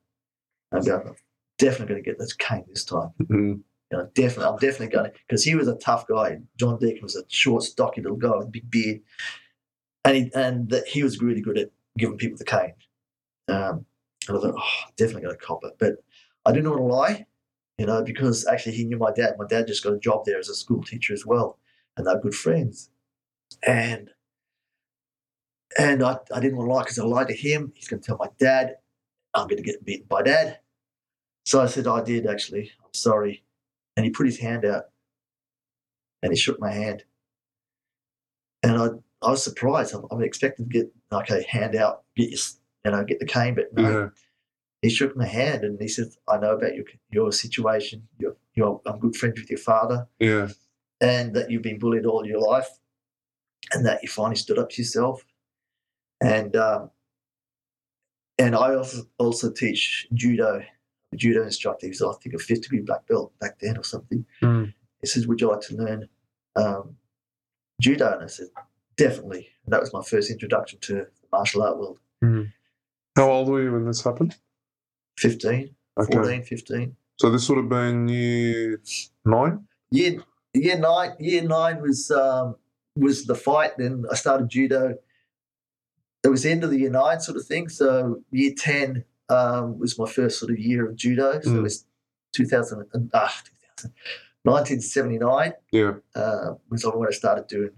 [0.72, 1.14] I'm going, I'm
[1.58, 3.10] definitely going to get this cane this time.
[3.22, 3.60] Mm.
[3.90, 6.38] You know, definitely, I'm definitely going to, because he was a tough guy.
[6.58, 9.00] John Deacon was a short, stocky little guy with a big beard.
[10.04, 12.72] And he, and that he was really good at giving people the cane.
[13.48, 13.84] Um,
[14.28, 15.74] and I thought, oh, definitely going to cop it.
[15.78, 15.96] But
[16.46, 17.26] I didn't want to lie,
[17.78, 19.34] you know, because actually he knew my dad.
[19.38, 21.58] My dad just got a job there as a school teacher as well.
[21.96, 22.90] And they're good friends.
[23.66, 24.10] And
[25.78, 27.72] and I, I didn't want to lie because I lied to him.
[27.74, 28.76] He's going to tell my dad,
[29.34, 30.58] I'm going to get beaten by dad.
[31.44, 32.72] So I said, I did actually.
[32.82, 33.42] I'm sorry.
[33.96, 34.84] And he put his hand out
[36.22, 37.04] and he shook my hand.
[38.62, 38.88] And I,
[39.26, 39.94] I was surprised.
[39.94, 42.38] I'm, I'm expecting to get, okay, hand out, get your,
[42.84, 43.90] you know, get the cane, but no.
[43.90, 44.08] Yeah.
[44.82, 48.08] He shook my hand and he said, I know about your, your situation.
[48.18, 50.48] You're, you're, I'm good friends with your father Yeah.
[51.02, 52.68] And that you've been bullied all your life
[53.72, 55.22] and that you finally stood up to yourself.
[56.22, 56.90] And um,
[58.38, 60.62] and I also also teach judo.
[61.14, 61.86] Judo instructor.
[61.88, 64.24] He's I think a fifth degree black belt back then or something.
[64.42, 64.72] Mm.
[65.02, 66.08] He says, "Would you like to learn
[66.56, 66.96] um,
[67.82, 68.46] judo?" And I said,
[68.96, 71.98] "Definitely." And that was my first introduction to the martial art world.
[73.14, 74.36] How old were you when this happened?
[75.18, 76.12] 15, Okay.
[76.16, 76.96] 14, 15.
[77.18, 78.80] So this would have been year
[79.26, 79.66] nine?
[79.90, 80.22] year
[80.54, 82.56] year nine year nine was um,
[82.96, 83.72] was the fight.
[83.78, 84.96] Then I started judo.
[86.24, 87.68] It was the end of the year nine sort of thing.
[87.68, 91.40] So year ten um, was my first sort of year of judo.
[91.40, 91.58] So Mm.
[91.58, 91.84] it was
[92.34, 93.42] 2000, and- ah,
[93.78, 93.94] 2000
[94.44, 95.94] 1979 Yeah.
[96.16, 97.70] uh, was when I started doing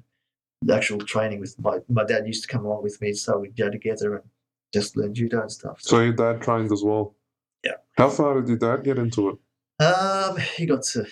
[0.63, 3.57] the actual training with my my dad used to come along with me, so we'd
[3.57, 4.25] go together and
[4.73, 5.81] just learn judo and stuff.
[5.83, 7.15] So your dad trained as well?
[7.63, 7.77] Yeah.
[7.99, 9.37] How far did your dad get into it?
[9.85, 11.07] um, he got to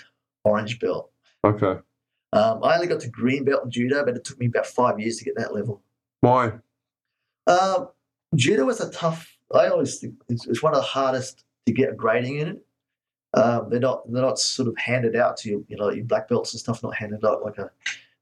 [0.45, 1.12] orange belt.
[1.45, 1.81] Okay.
[2.33, 4.99] Um, I only got to green belt in judo, but it took me about five
[4.99, 5.83] years to get that level.
[6.21, 6.53] Why?
[7.47, 7.89] Um,
[8.35, 9.37] judo is a tough.
[9.55, 12.67] I always think it's, it's one of the hardest to get a grading in it.
[13.35, 15.67] Um, they're not they're not sort of handed out to you.
[15.69, 17.71] You know, your black belts and stuff not handed out like a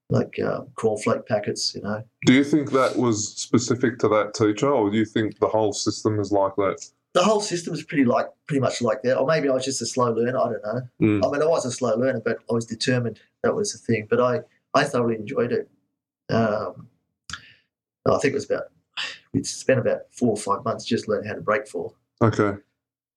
[0.09, 1.75] like um, cornflake packets.
[1.75, 5.39] You know, Do you think that was specific to that teacher, or do you think
[5.39, 6.85] the whole system is like that?
[7.13, 9.19] The whole system is pretty like pretty much like that.
[9.19, 10.39] Or maybe I was just a slow learner.
[10.39, 10.81] I don't know.
[11.03, 11.27] Mm.
[11.27, 13.21] I mean, I was a slow learner, but I was determined.
[13.43, 14.07] That was the thing.
[14.09, 14.41] But I
[14.75, 15.69] I thoroughly enjoyed it.
[16.33, 16.89] Um,
[18.07, 18.65] I think it was about
[19.33, 21.97] we spent about four or five months just learning how to break fall.
[22.23, 22.59] Okay.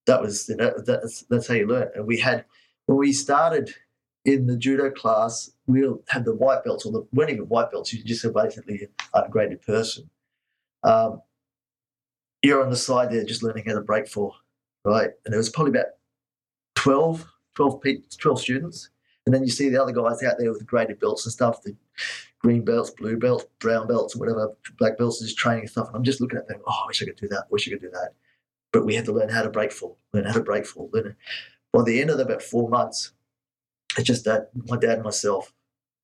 [0.06, 1.90] that was you know, that's that's how you learn.
[1.96, 2.46] And we had
[2.86, 3.74] when we started
[4.26, 7.94] in the judo class, we had the white belts, or the weren't even white belts.
[7.94, 10.10] You just a basically an upgraded person.
[10.84, 11.22] Um,
[12.44, 14.34] you're on the side there, just learning how to break for,
[14.86, 15.10] right?
[15.26, 15.94] And there was probably about
[16.76, 17.26] 12,
[17.56, 18.90] 12, pe- 12 students.
[19.26, 21.64] And then you see the other guys out there with the graded belts and stuff,
[21.64, 21.76] the
[22.40, 25.88] green belts, blue belts, brown belts, whatever, black belts, just training and stuff.
[25.88, 27.72] And I'm just looking at them, oh, I wish I could do that, wish I
[27.72, 28.14] could do that
[28.74, 30.90] but we had to learn how to break fall, learn how to break fall.
[30.92, 31.16] Learn.
[31.72, 33.12] By the end of about four months,
[33.98, 35.54] it's just that my dad and myself,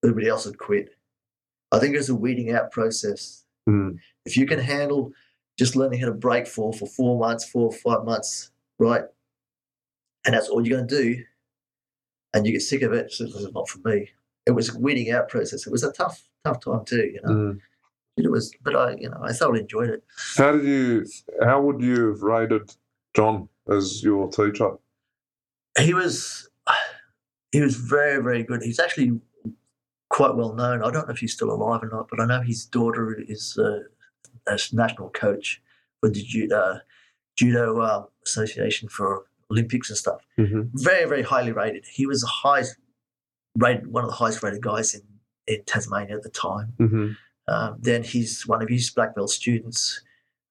[0.03, 0.95] everybody else had quit.
[1.71, 3.43] I think it was a weeding out process.
[3.67, 3.97] Mm.
[4.25, 5.11] If you can handle
[5.59, 9.03] just learning how to break fall for four months, four or five months, right,
[10.25, 11.23] and that's all you're going to do,
[12.33, 14.09] and you get sick of it, so this is not for me.
[14.45, 15.67] It was a weeding out process.
[15.67, 17.33] It was a tough, tough time too, you know.
[17.33, 17.59] Mm.
[18.17, 20.03] It was, but I, you know, I thoroughly enjoyed it.
[20.35, 21.05] How did you?
[21.41, 22.73] How would you have rated
[23.15, 24.71] John as your teacher?
[25.77, 26.49] he was
[27.51, 29.19] he was very very good he's actually
[30.09, 32.41] quite well known i don't know if he's still alive or not but i know
[32.41, 33.79] his daughter is uh,
[34.49, 35.61] a national coach
[35.99, 36.79] for the judo,
[37.37, 40.61] judo um, association for olympics and stuff Mm-hmm.
[40.73, 42.75] very very highly rated he was the highest
[43.57, 45.01] rated one of the highest rated guys in
[45.47, 47.07] in tasmania at the time Mm-hmm.
[47.53, 50.01] um, then he's one of his black belt students.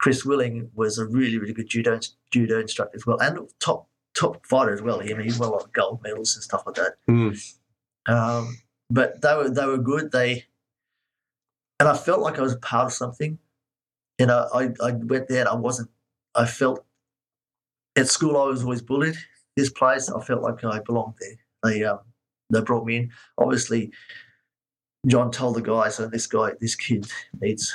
[0.00, 1.98] Chris Willing was a really, really good judo
[2.30, 5.00] judo instructor as well, and top top fighter as well.
[5.00, 6.92] I mean, he won a lot of gold medals and stuff like that.
[7.10, 7.34] Mm.
[8.08, 8.58] Um,
[8.90, 10.12] but they were they were good.
[10.12, 10.44] They
[11.80, 13.38] and I felt like I was a part of something.
[14.18, 15.90] You know, I, I went there and I wasn't.
[16.34, 16.84] I felt
[17.96, 19.16] at school I was always bullied.
[19.56, 21.36] This place I felt like I belonged there.
[21.62, 22.00] They um,
[22.50, 23.10] they brought me in.
[23.36, 23.92] Obviously,
[25.06, 27.06] John told the guys, so this guy, this kid
[27.40, 27.74] needs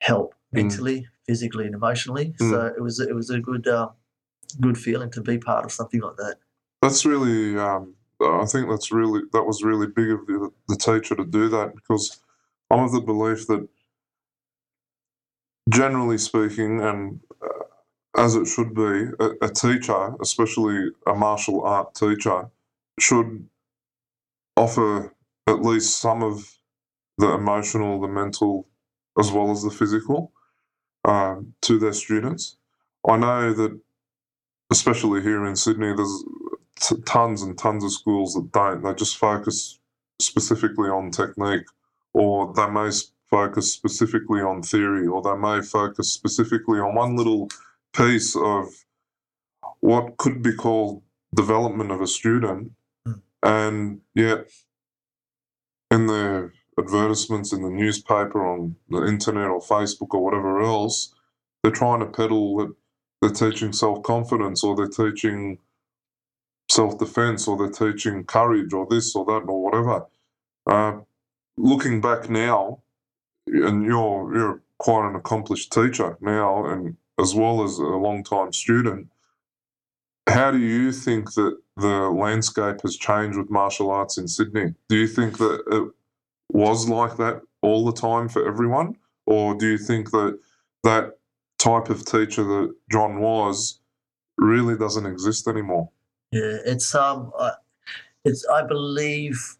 [0.00, 0.62] help Mm.
[0.62, 2.34] mentally, physically, and emotionally.
[2.40, 2.50] Mm.
[2.50, 3.88] So it was it was a good uh,
[4.60, 6.36] good feeling to be part of something like that.
[6.80, 11.16] That's really, um, I think that's really, that was really big of the, the teacher
[11.16, 12.20] to do that because
[12.70, 13.66] I'm of the belief that
[15.70, 17.48] generally speaking, and uh,
[18.22, 22.50] as it should be, a, a teacher, especially a martial art teacher,
[23.00, 23.48] should
[24.56, 25.14] offer
[25.48, 26.58] at least some of
[27.18, 28.68] the emotional, the mental,
[29.18, 30.32] as well as the physical
[31.04, 32.56] um, to their students.
[33.08, 33.80] I know that,
[34.72, 36.24] especially here in Sydney, there's
[36.80, 38.82] t- tons and tons of schools that don't.
[38.82, 39.80] They just focus
[40.20, 41.66] specifically on technique,
[42.14, 47.16] or they may s- focus specifically on theory, or they may focus specifically on one
[47.16, 47.48] little
[47.92, 48.68] piece of
[49.80, 51.02] what could be called
[51.34, 52.70] development of a student.
[53.08, 53.20] Mm.
[53.42, 54.50] And yet,
[55.90, 61.12] in the advertisements in the newspaper, on the internet, or Facebook, or whatever else,
[61.62, 62.72] they're trying to peddle that
[63.20, 65.58] they're teaching self confidence, or they're teaching
[66.70, 70.06] self defense, or they're teaching courage, or this, or that, or whatever.
[70.70, 71.00] Uh,
[71.56, 72.83] looking back now,
[73.46, 78.52] and you're you're quite an accomplished teacher now, and as well as a long time
[78.52, 79.08] student.
[80.26, 84.74] How do you think that the landscape has changed with martial arts in Sydney?
[84.88, 85.92] Do you think that it
[86.50, 90.38] was like that all the time for everyone, or do you think that
[90.82, 91.18] that
[91.58, 93.80] type of teacher that John was
[94.38, 95.90] really doesn't exist anymore?
[96.32, 97.32] Yeah, it's um,
[98.24, 99.56] it's I believe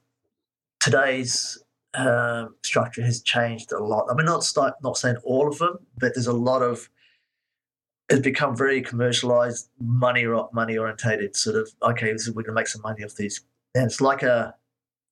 [0.81, 1.64] today's
[1.95, 4.07] uh, structure has changed a lot.
[4.11, 6.89] I mean, not start, not saying all of them, but there's a lot of
[8.11, 11.37] it's become very commercialized, money money orientated.
[11.37, 13.41] Sort of okay, this is, we're going to make some money off these,
[13.75, 14.55] and it's like a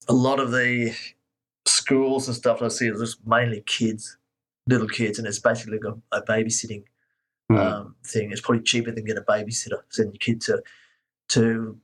[0.09, 0.93] a lot of the
[1.67, 4.19] schools and stuff I see is just mainly kids,
[4.69, 6.85] little kids, and it's basically like a, a babysitting
[7.51, 7.59] Mm.
[7.59, 8.31] um, thing.
[8.31, 9.81] It's probably cheaper than get a babysitter.
[9.91, 10.63] Send your kid to
[11.31, 11.77] to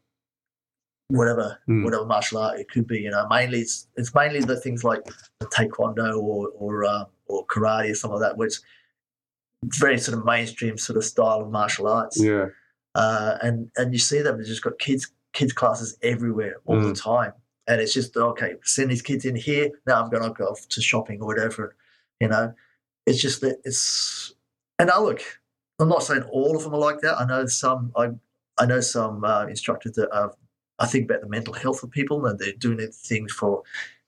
[1.09, 1.85] whatever Mm.
[1.85, 2.99] whatever martial art it could be.
[3.01, 5.03] You know, mainly it's it's mainly the things like
[5.43, 8.57] taekwondo or or uh, or karate or something like that, which
[9.65, 12.21] very sort of mainstream sort of style of martial arts.
[12.21, 12.47] Yeah,
[12.95, 14.39] Uh, and and you see them.
[14.39, 17.33] They've just got kids kids classes everywhere all the time.
[17.67, 18.55] And it's just okay.
[18.65, 19.71] Send these kids in here.
[19.87, 21.77] Now I'm going to go off to shopping or whatever.
[22.19, 22.55] You know,
[23.07, 24.33] it's just that it's.
[24.79, 25.21] And I look.
[25.79, 27.21] I'm not saying all of them are like that.
[27.21, 27.93] I know some.
[27.95, 28.11] I
[28.59, 30.35] I know some uh, instructors that are.
[30.79, 33.63] I think about the mental health of people and they're doing things for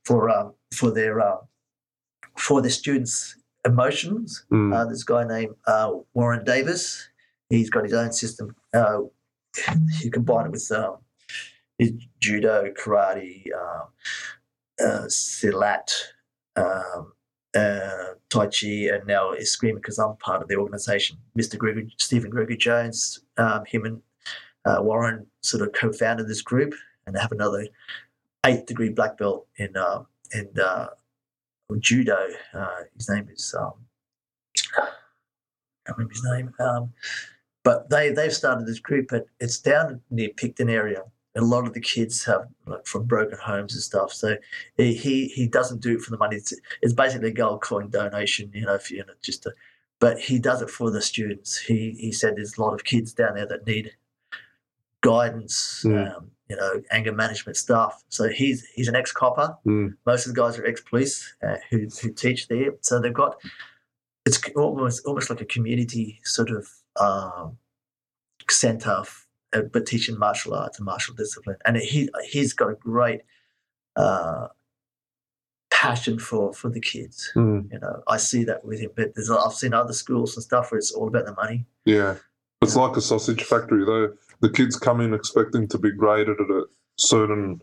[0.04, 1.40] for um, for their um,
[2.37, 4.44] for their students' emotions.
[4.50, 4.74] Mm.
[4.74, 7.09] Uh, this guy named uh, Warren Davis.
[7.48, 8.54] He's got his own system.
[8.72, 9.00] Uh,
[10.00, 10.98] he combined it with um,
[11.78, 13.88] his judo, karate, um,
[14.80, 15.92] uh, silat,
[16.54, 17.12] um,
[17.56, 21.16] uh, tai chi, and now is screaming because I'm part of the organization.
[21.37, 21.59] Mr.
[21.59, 24.02] Gregory, Stephen Gregory Jones, um, him and
[24.64, 26.75] uh, Warren sort of co-founded this group,
[27.07, 27.66] and I have another
[28.46, 30.88] eighth degree black belt in uh, in uh,
[31.79, 32.29] judo.
[32.53, 33.73] Uh, his name is um,
[34.77, 34.87] I
[35.87, 36.55] can't remember his name.
[36.61, 36.92] Um,
[37.62, 41.03] but they they've started this group, but it's down near Picton area.
[41.37, 44.12] A lot of the kids have like from broken homes and stuff.
[44.12, 44.37] So
[44.77, 46.37] he he, he doesn't do it for the money.
[46.37, 49.53] It's, it's basically a gold coin donation, you know, if you just to,
[50.01, 51.59] but he does it for the students.
[51.59, 53.92] He he said there's a lot of kids down there that need
[55.02, 56.16] guidance, Mm.
[56.16, 58.02] um, you know, anger management stuff.
[58.08, 59.56] So he's he's an ex copper.
[59.66, 59.96] Mm.
[60.04, 62.72] Most of the guys are ex police uh, who who teach there.
[62.80, 63.36] So they've got
[64.26, 66.68] it's almost almost like a community sort of
[67.00, 67.56] um,
[68.50, 69.02] center,
[69.52, 71.56] uh, but teaching martial arts and martial discipline.
[71.64, 73.22] And he he's got a great
[73.96, 74.48] uh,
[75.70, 77.30] passion for for the kids.
[77.36, 77.72] Mm.
[77.72, 78.90] You know, I see that with him.
[78.96, 81.64] But there's I've seen other schools and stuff where it's all about the money.
[81.84, 82.16] Yeah.
[82.62, 83.84] It's like a sausage factory.
[83.86, 86.64] Though the kids come in expecting to be graded at a
[86.96, 87.61] certain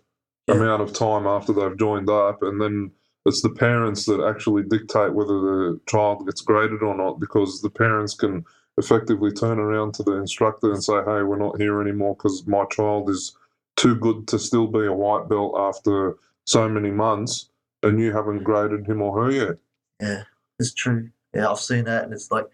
[0.48, 0.56] Yeah.
[0.56, 2.92] amount of time after they've joined up, and then
[3.26, 7.70] it's the parents that actually dictate whether the child gets graded or not, because the
[7.70, 8.46] parents can
[8.78, 12.64] effectively turn around to the instructor and say, "Hey, we're not here anymore because my
[12.66, 13.36] child is
[13.76, 17.50] too good to still be a white belt after so many months,
[17.84, 19.58] and you haven't graded him or her yet."
[20.00, 20.24] Yeah,
[20.60, 21.10] it's true.
[21.34, 22.46] Yeah, I've seen that, and it's like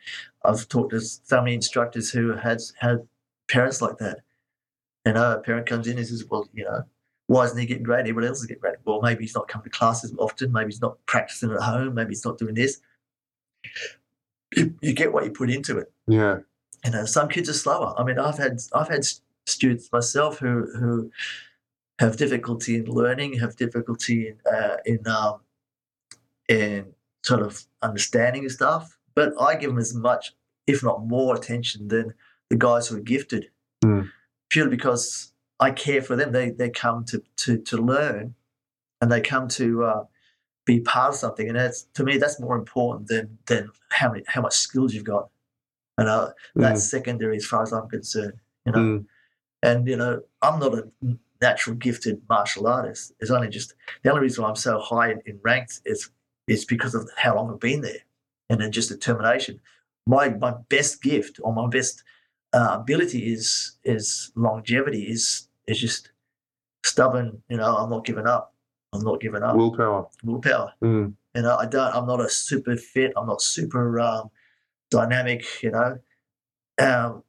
[0.43, 3.07] I've talked to so many instructors who had had
[3.53, 4.19] parents like that.
[5.05, 6.83] You know, a parent comes in and says, "Well, you know,
[7.27, 8.09] why isn't he getting graded?
[8.09, 8.79] Everyone else is getting graded.
[8.85, 10.51] Well, maybe he's not coming to classes often.
[10.51, 11.93] Maybe he's not practicing at home.
[11.93, 12.81] Maybe he's not doing this."
[14.55, 15.91] You, you get what you put into it.
[16.07, 16.39] Yeah.
[16.85, 17.93] You know, some kids are slower.
[17.97, 19.05] I mean, I've had I've had
[19.45, 21.11] students myself who who
[21.99, 25.41] have difficulty in learning, have difficulty in uh, in um,
[26.49, 28.97] in sort of understanding stuff.
[29.15, 30.33] But I give them as much,
[30.65, 32.13] if not more, attention than
[32.49, 33.49] the guys who are gifted,
[33.83, 34.09] Mm.
[34.49, 36.31] purely because I care for them.
[36.31, 38.35] They they come to to to learn,
[39.01, 40.03] and they come to uh,
[40.65, 44.23] be part of something, and that's to me that's more important than than how many
[44.27, 45.29] how much skills you've got.
[45.97, 48.39] And uh, that's secondary as far as I'm concerned.
[48.65, 49.05] You know, Mm.
[49.61, 50.87] and you know I'm not a
[51.41, 53.11] natural gifted martial artist.
[53.19, 56.09] It's only just the only reason I'm so high in, in ranked is
[56.47, 58.03] is because of how long I've been there,
[58.49, 59.59] and then just determination.
[60.07, 62.03] My my best gift or my best
[62.53, 65.03] uh, ability is is longevity.
[65.03, 66.11] Is is just
[66.85, 67.41] stubborn.
[67.49, 68.53] You know, I'm not giving up.
[68.93, 69.55] I'm not giving up.
[69.55, 70.07] Willpower.
[70.23, 70.73] Willpower.
[70.83, 71.13] Mm.
[71.35, 71.95] You know, I don't.
[71.95, 73.13] I'm not a super fit.
[73.17, 74.29] I'm not super um,
[74.91, 75.43] dynamic.
[75.63, 75.97] You know,
[76.79, 77.23] um,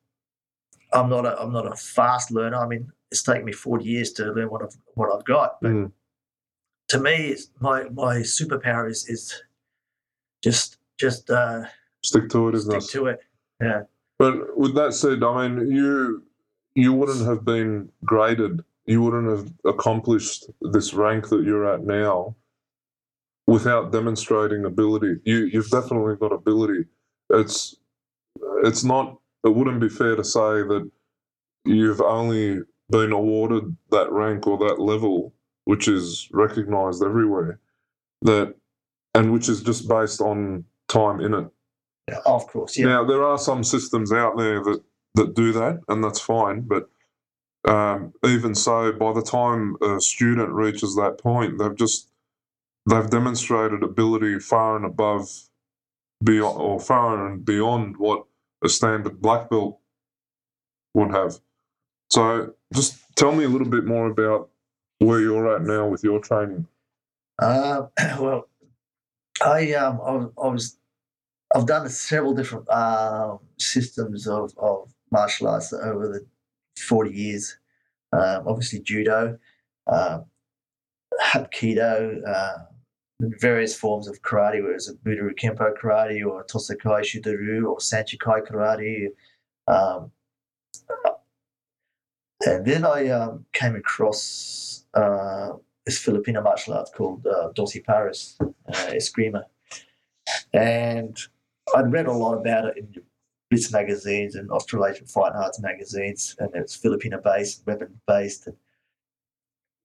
[0.92, 1.40] I'm not a.
[1.40, 2.58] I'm not a fast learner.
[2.58, 5.60] I mean, it's taken me 40 years to learn what I've what I've got.
[5.62, 5.92] But Mm.
[6.88, 9.42] to me, it's, my my superpower is is
[10.42, 11.64] just just uh,
[12.02, 12.98] Stick to it, isn't stick it?
[12.98, 13.20] to it.
[13.62, 13.82] Yeah.
[14.24, 16.22] But with that said, I mean, you
[16.74, 18.64] you wouldn't have been graded.
[18.86, 22.34] You wouldn't have accomplished this rank that you're at now
[23.46, 25.16] without demonstrating ability.
[25.24, 26.86] You you've definitely got ability.
[27.28, 27.76] It's
[28.62, 29.18] it's not.
[29.44, 30.90] It wouldn't be fair to say that
[31.66, 35.34] you've only been awarded that rank or that level,
[35.64, 37.60] which is recognised everywhere.
[38.22, 38.54] That
[39.14, 41.46] and which is just based on time in it.
[42.26, 42.76] Of course.
[42.76, 42.86] Yeah.
[42.86, 44.82] Now there are some systems out there that
[45.14, 46.62] that do that, and that's fine.
[46.62, 46.88] But
[47.66, 52.08] um, even so, by the time a student reaches that point, they've just
[52.88, 55.28] they've demonstrated ability far and above,
[56.22, 58.24] beyond or far and beyond what
[58.62, 59.78] a standard black belt
[60.92, 61.38] would have.
[62.10, 64.50] So, just tell me a little bit more about
[64.98, 66.66] where you're at now with your training.
[67.38, 67.86] Uh,
[68.20, 68.48] well,
[69.42, 70.76] I um I, I was
[71.54, 76.26] I've done several different um systems of, of martial arts over the
[76.78, 77.56] forty years.
[78.12, 79.38] Um, obviously judo,
[79.88, 80.26] um,
[81.20, 82.58] hapkido, uh,
[83.40, 88.46] various forms of karate, whether it's a Budoru Kempo karate or Tosakai Shutaru or Sanchikai
[88.46, 89.08] karate.
[89.66, 90.12] Um,
[92.46, 95.54] and then I um, came across uh,
[95.86, 97.50] this Filipino martial art called uh,
[97.86, 99.44] Pares, uh, Eskrima.
[100.52, 101.18] And
[101.74, 103.02] I'd read a lot about it in
[103.50, 108.48] Blitz magazines and Australasian Fight Arts magazines, and it's Filipino based, weapon based.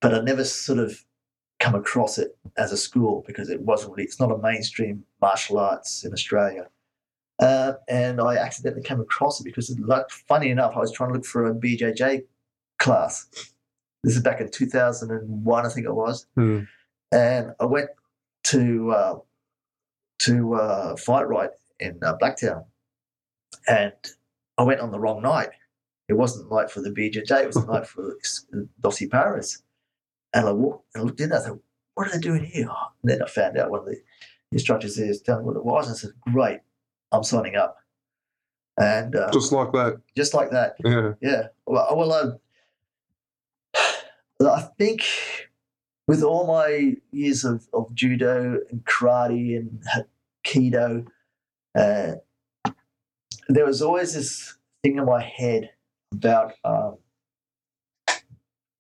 [0.01, 1.03] But I never sort of
[1.59, 5.57] come across it as a school because it wasn't really, it's not a mainstream martial
[5.59, 6.69] arts in Australia.
[7.41, 11.15] Uh, and I accidentally came across it because, like, funny enough, I was trying to
[11.15, 12.23] look for a BJJ
[12.79, 13.27] class.
[14.03, 16.61] This is back in 2001, I think it was Hmm.
[17.11, 17.89] and I went
[18.45, 19.19] to uh,
[20.19, 21.49] to uh, Fight Right
[21.79, 22.65] in uh, Blacktown,
[23.67, 23.93] and
[24.57, 25.49] I went on the wrong night.
[26.07, 28.17] It wasn't night for the BJJ; it was the night for
[28.81, 29.63] Doce Pares.
[30.33, 31.39] And I walked and I looked in there.
[31.39, 31.63] I thought,
[31.95, 33.97] "What are they doing here?" And then I found out one of the
[34.51, 35.87] instructors there was telling me what it was.
[35.87, 36.59] And I said, "Great,
[37.11, 37.77] I'm signing up."
[38.79, 41.11] And uh, just, like that, just like that, yeah.
[41.21, 41.47] yeah.
[41.65, 42.39] Well, well um,
[44.47, 45.03] I think
[46.07, 49.83] with all my years of, of judo and karate and
[50.45, 51.05] aikido,
[51.75, 52.13] uh,
[53.47, 55.71] there was always this thing in my head
[56.11, 56.97] about um,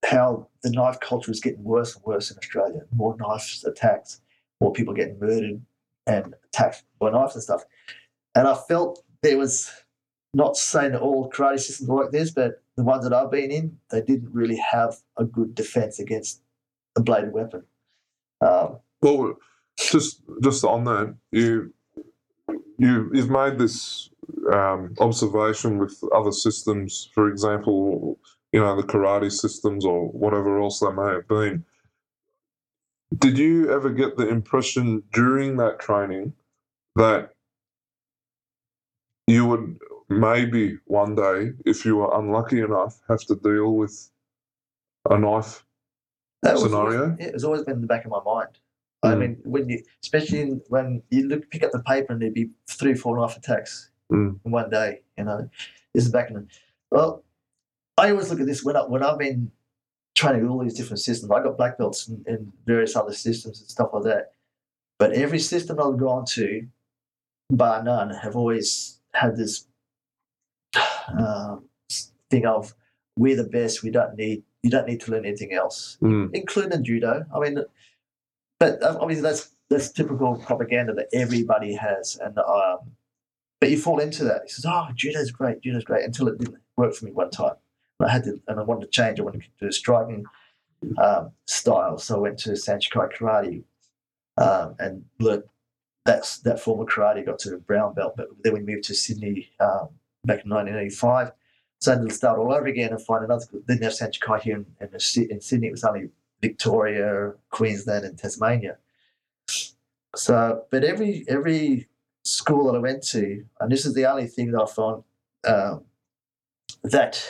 [0.05, 2.81] how the knife culture is getting worse and worse in Australia.
[2.95, 4.21] More knife attacks,
[4.61, 5.61] more people getting murdered
[6.07, 7.63] and attacked by knives and stuff.
[8.35, 9.71] And I felt there was
[10.33, 13.51] not saying that all karate systems are like this, but the ones that I've been
[13.51, 16.41] in, they didn't really have a good defense against
[16.97, 17.63] a bladed weapon.
[18.41, 19.37] Um, Well,
[19.77, 21.73] just just on that, you
[22.79, 24.09] you you've made this
[24.51, 28.17] um, observation with other systems, for example,
[28.51, 31.65] you know the karate systems or whatever else they may have been.
[33.17, 36.33] Did you ever get the impression during that training
[36.95, 37.33] that
[39.27, 39.77] you would
[40.09, 44.09] maybe one day, if you were unlucky enough, have to deal with
[45.09, 45.65] a knife
[46.43, 47.03] that was Scenario?
[47.03, 48.57] always, yeah, it's always been in the back of my mind.
[49.03, 49.19] I Mm.
[49.19, 52.49] mean, when you, especially in, when you look, pick up the paper and there'd be
[52.67, 54.39] three, four and a half attacks Mm.
[54.43, 55.01] in one day.
[55.17, 55.49] You know,
[55.93, 56.47] this is back in.
[56.91, 57.23] Well,
[57.97, 59.51] I always look at this when I, when I've been
[60.15, 61.31] training all these different systems.
[61.31, 64.33] I got black belts in, in various other systems and stuff like that.
[64.97, 66.67] But every system I've gone to,
[67.51, 69.65] bar none, have always had this
[71.17, 71.65] um,
[72.29, 72.73] thing of
[73.17, 73.83] we're the best.
[73.83, 76.31] We don't need you don't need to learn anything else, Mm.
[76.33, 77.25] including judo.
[77.33, 77.63] I mean,
[78.59, 82.79] but uh, obviously that's that's typical propaganda that everybody has, and um,
[83.59, 84.43] but you fall into that.
[84.43, 87.55] He says, "Oh, judo's great, judo's great," until it didn't work for me one time.
[87.99, 89.19] And I had to, and I wanted to change.
[89.19, 90.25] I wanted to do a striking
[90.97, 93.63] um, style, so I went to Sanchikai Karate
[94.37, 95.43] um, and learned
[96.05, 97.25] that's that form of karate.
[97.25, 99.89] Got to the brown belt, but then we moved to Sydney um,
[100.25, 101.31] back in 1985.
[101.81, 103.45] So I had to start all over again and find another.
[103.67, 105.67] Didn't have Sanchikai here in, in, in Sydney.
[105.67, 106.09] It was only
[106.41, 108.77] Victoria, Queensland, and Tasmania.
[110.15, 111.87] So, but every every
[112.23, 115.03] school that I went to, and this is the only thing that I found
[115.47, 115.83] um,
[116.83, 117.23] that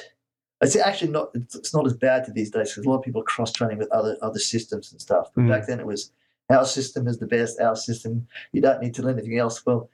[0.61, 3.21] it's actually not it's not as bad to these days because a lot of people
[3.21, 5.29] are cross training with other other systems and stuff.
[5.33, 5.49] But Mm.
[5.49, 6.11] back then it was
[6.49, 7.59] our system is the best.
[7.59, 9.65] Our system, you don't need to learn anything else.
[9.65, 9.89] Well,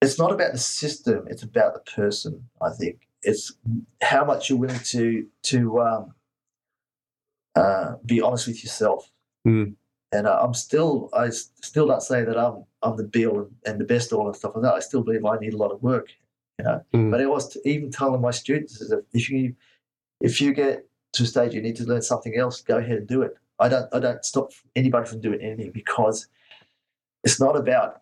[0.00, 2.48] it's not about the system; it's about the person.
[2.60, 3.52] I think it's
[4.02, 6.14] how much you're willing to to um,
[7.54, 9.10] uh, be honest with yourself.
[9.46, 9.74] Mm.
[10.12, 13.80] And uh, I'm still, I still don't say that I'm I'm the be all and
[13.80, 14.74] the best all and stuff like that.
[14.74, 16.08] I still believe I need a lot of work,
[16.58, 16.84] you know.
[16.94, 17.10] Mm.
[17.10, 19.54] But I was even telling my students is if you
[20.20, 23.06] if you get to a stage you need to learn something else, go ahead and
[23.08, 23.36] do it.
[23.58, 26.28] I don't I don't stop anybody from doing anything because
[27.24, 27.98] it's not about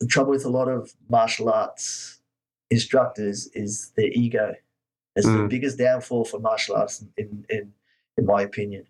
[0.00, 2.18] the trouble with a lot of martial arts
[2.70, 4.54] instructors is their ego.
[5.14, 5.50] It's the Mm.
[5.50, 7.72] biggest downfall for martial arts in, in in
[8.18, 8.86] my opinion.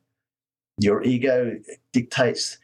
[0.79, 1.59] Your ego
[1.93, 2.59] dictates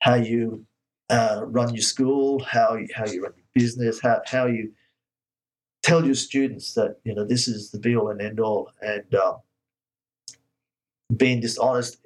[0.00, 0.66] how you
[1.10, 4.72] uh, run your school, how you, how you run your business, how how you
[5.82, 9.14] tell your students that you know this is the be all and end all, and
[9.14, 9.36] um,
[11.16, 11.98] being dishonest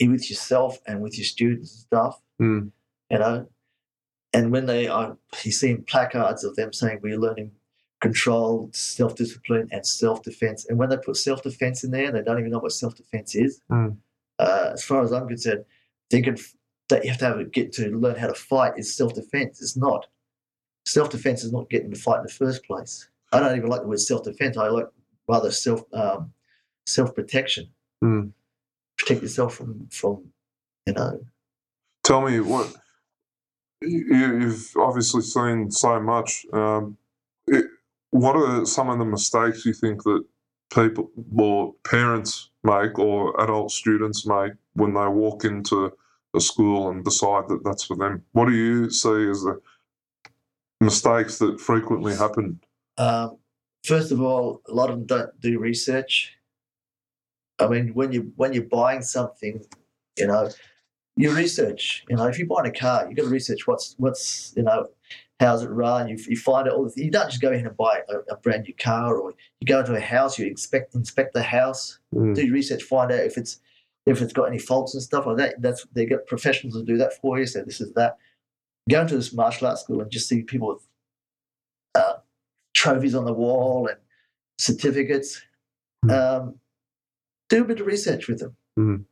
[0.00, 2.20] with yourself and with your students and stuff.
[2.40, 2.70] Mm.
[3.10, 3.46] You know,
[4.32, 7.52] and when they are, you see placards of them saying we're learning
[8.02, 10.66] control, self discipline, and self defense.
[10.68, 13.34] And when they put self defense in there, they don't even know what self defense
[13.34, 13.62] is.
[13.70, 13.96] Mm.
[14.38, 15.64] Uh, as far as I'm concerned,
[16.10, 16.36] thinking
[16.88, 19.62] that you have to have a, get to learn how to fight is self defense.
[19.62, 20.06] It's not.
[20.84, 23.08] Self defense is not getting to fight in the first place.
[23.32, 24.56] I don't even like the word self defense.
[24.58, 24.88] I like
[25.28, 26.32] rather self um,
[26.84, 27.70] self protection.
[28.04, 28.32] Mm.
[28.98, 30.24] Protect yourself from from
[30.86, 31.24] you know
[32.04, 32.74] Tell me what
[33.80, 34.04] you,
[34.40, 36.44] you've obviously seen so much.
[36.52, 36.98] Um,
[38.12, 40.24] what are some of the mistakes you think that
[40.72, 45.92] people or parents make or adult students make when they walk into
[46.34, 48.22] a school and decide that that's for them?
[48.32, 49.60] What do you see as the
[50.80, 52.60] mistakes that frequently happen?
[52.98, 53.38] Um,
[53.82, 56.34] first of all, a lot of them don't do research.
[57.58, 59.64] I mean, when you when you're buying something,
[60.18, 60.50] you know,
[61.16, 62.04] you research.
[62.10, 64.88] You know, if you're buying a car, you've got to research what's what's you know,
[65.42, 66.08] how's it run.
[66.08, 67.04] You, you find out all the.
[67.04, 69.80] You don't just go in and buy a, a brand new car, or you go
[69.80, 72.34] into a house, you inspect inspect the house, Mm.
[72.34, 73.58] do your research, find out if it's
[74.06, 75.60] if it's got any faults and stuff like that.
[75.60, 77.46] That's they get professionals to do that for you.
[77.46, 78.16] So this is that.
[78.90, 80.86] Go into this martial arts school and just see people with
[81.94, 82.14] uh,
[82.74, 83.98] trophies on the wall and
[84.58, 85.40] certificates.
[86.04, 86.10] Mm.
[86.10, 86.54] Um,
[87.48, 88.56] do a bit of research with them.
[88.78, 89.04] Mm.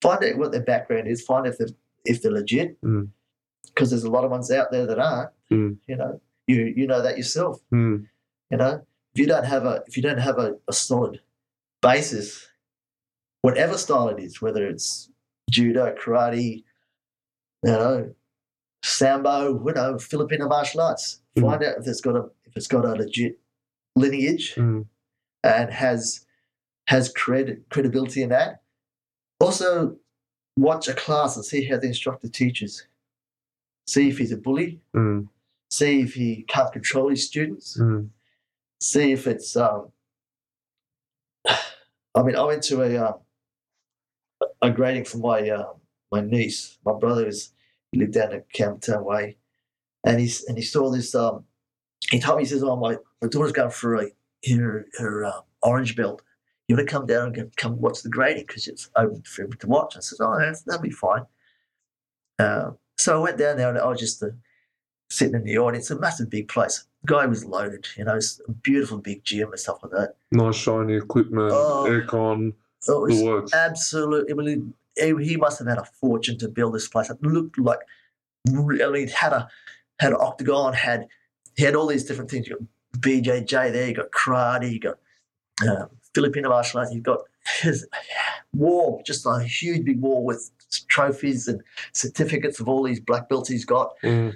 [0.00, 1.22] Find out what their background is.
[1.22, 1.68] Find if they're
[2.04, 2.76] if they're legit.
[2.80, 5.30] Because there's a lot of ones out there that aren't.
[5.52, 5.76] Mm.
[5.86, 7.60] You know, you you know that yourself.
[7.72, 8.06] Mm.
[8.50, 11.20] You know, if you don't have a if you don't have a, a solid
[11.82, 12.48] basis,
[13.42, 15.10] whatever style it is, whether it's
[15.50, 16.64] judo, karate,
[17.64, 18.14] you know,
[18.82, 21.42] sambo, you know, Filipino martial arts, Mm.
[21.42, 23.38] find out if it's got a if it's got a legit
[23.94, 24.86] lineage Mm.
[25.44, 26.24] and has
[26.88, 28.62] has cred, credibility in that.
[29.40, 29.96] Also,
[30.56, 32.86] watch a class and see how the instructor teaches.
[33.86, 34.80] See if he's a bully.
[34.94, 35.28] Mm.
[35.70, 37.78] See if he can't control his students.
[37.78, 38.08] Mm.
[38.80, 39.56] See if it's.
[39.56, 39.88] Um,
[41.46, 43.12] I mean, I went to a uh,
[44.62, 45.72] a grading for my uh,
[46.12, 46.78] my niece.
[46.84, 47.52] My brother is
[47.92, 49.36] he lived down in Campbelltown Way,
[50.04, 51.14] and he's and he saw this.
[51.14, 51.44] Um,
[52.10, 54.10] he told me he says, "Oh, my my daughter's going for a
[54.48, 56.22] her her uh, orange belt.
[56.68, 59.52] You want to come down and come watch the grading because it's open for him
[59.52, 61.26] to watch." I said, "Oh, that'll be fine."
[62.38, 64.28] Uh, so I went down there and I was just uh,
[65.10, 65.90] sitting in the audience.
[65.90, 66.84] A massive big place.
[67.02, 67.86] The guy was loaded.
[67.96, 70.14] You know, it's a beautiful big gym and stuff like that.
[70.32, 71.86] Nice shiny equipment, Oh.
[71.88, 72.48] aircon,
[72.88, 73.54] it was the works.
[73.54, 74.62] absolutely.
[74.96, 77.10] He he must have had a fortune to build this place.
[77.10, 77.80] It looked like
[78.50, 79.48] really it had a
[80.00, 81.06] had an octagon, had
[81.56, 82.46] he had all these different things.
[82.48, 84.98] You got BJJ there, you got karate, you got
[85.68, 87.20] um, Filipino martial arts, you've got
[87.60, 87.86] his
[88.54, 90.50] wall, just a huge big wall with
[90.88, 93.94] trophies and certificates of all these black belts he's got.
[94.02, 94.34] Mm.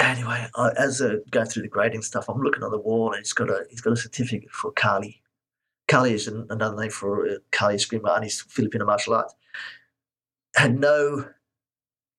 [0.00, 3.18] Anyway, I, as I go through the grading stuff, I'm looking on the wall and
[3.18, 5.22] he's got a he's got a certificate for Kali,
[5.88, 9.34] Kali is an- another name for uh, Kali Eskrima and he's Filipino martial arts.
[10.56, 11.26] Had no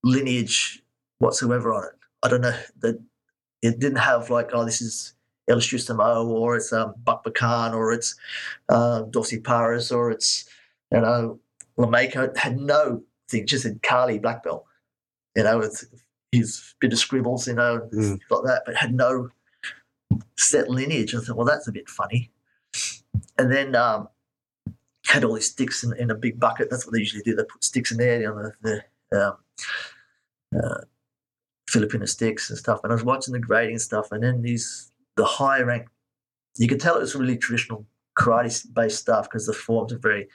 [0.03, 0.83] lineage
[1.19, 1.91] whatsoever on it.
[2.21, 2.99] I don't know that
[3.61, 5.13] it didn't have like, oh, this is
[5.49, 8.15] El Shustamo or it's um, Bakbakan or it's
[8.69, 10.47] uh, Doce Pares or it's,
[10.91, 11.39] you know,
[11.77, 12.35] Lameco.
[12.37, 14.65] Had no thing, just said Kali black belt,
[15.35, 15.85] you know, with
[16.35, 18.19] his bit of scribbles, you know, Mm.
[18.29, 19.29] like that, but had no
[20.37, 21.15] set lineage.
[21.15, 22.31] I thought, well, that's a bit funny.
[23.37, 24.07] And then um,
[25.05, 26.69] had all these sticks in, in a big bucket.
[26.69, 27.35] That's what they usually do.
[27.35, 29.37] They put sticks in there, you know, the, the um,
[30.57, 30.81] uh,
[31.69, 32.81] Filipino sticks and stuff.
[32.83, 35.87] And I was watching the grading stuff, and then these the high rank.
[36.57, 37.85] You could tell it was really traditional
[38.17, 40.27] karate based stuff because the forms are very,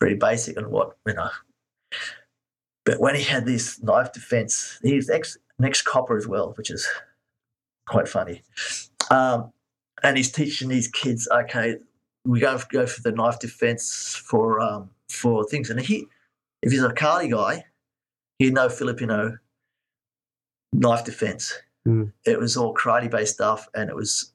[0.00, 1.28] very basic and what you know.
[2.84, 6.70] But when he had this knife defense, he's ex an ex copper as well, which
[6.70, 6.88] is
[7.86, 8.42] quite funny.
[9.10, 9.52] Um,
[10.02, 11.76] and he's teaching these kids, okay,
[12.24, 15.70] we go go for the knife defense for um, for things.
[15.70, 16.06] And he,
[16.62, 17.64] if he's a Kali guy,
[18.38, 19.38] he'd know Filipino
[20.72, 21.52] knife defense.
[21.86, 22.12] Mm.
[22.24, 24.32] It was all karate based stuff, and it was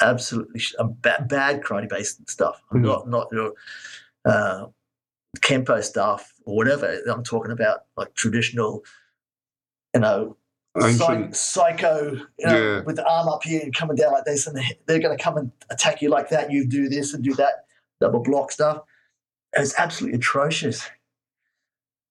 [0.00, 2.62] absolutely sh- a ba- bad karate based stuff.
[2.72, 2.82] Mm.
[2.82, 3.52] Not not your
[4.24, 4.66] uh,
[5.38, 7.00] kempo stuff or whatever.
[7.10, 8.84] I'm talking about like traditional,
[9.94, 10.36] you know,
[10.78, 11.36] psych- Ancient.
[11.36, 12.80] psycho, you know, Yeah.
[12.82, 15.22] with the arm up here and coming down like this, and they- they're going to
[15.22, 16.50] come and attack you like that.
[16.50, 17.66] You do this and do that,
[18.00, 18.82] double block stuff.
[19.54, 20.88] It's absolutely atrocious.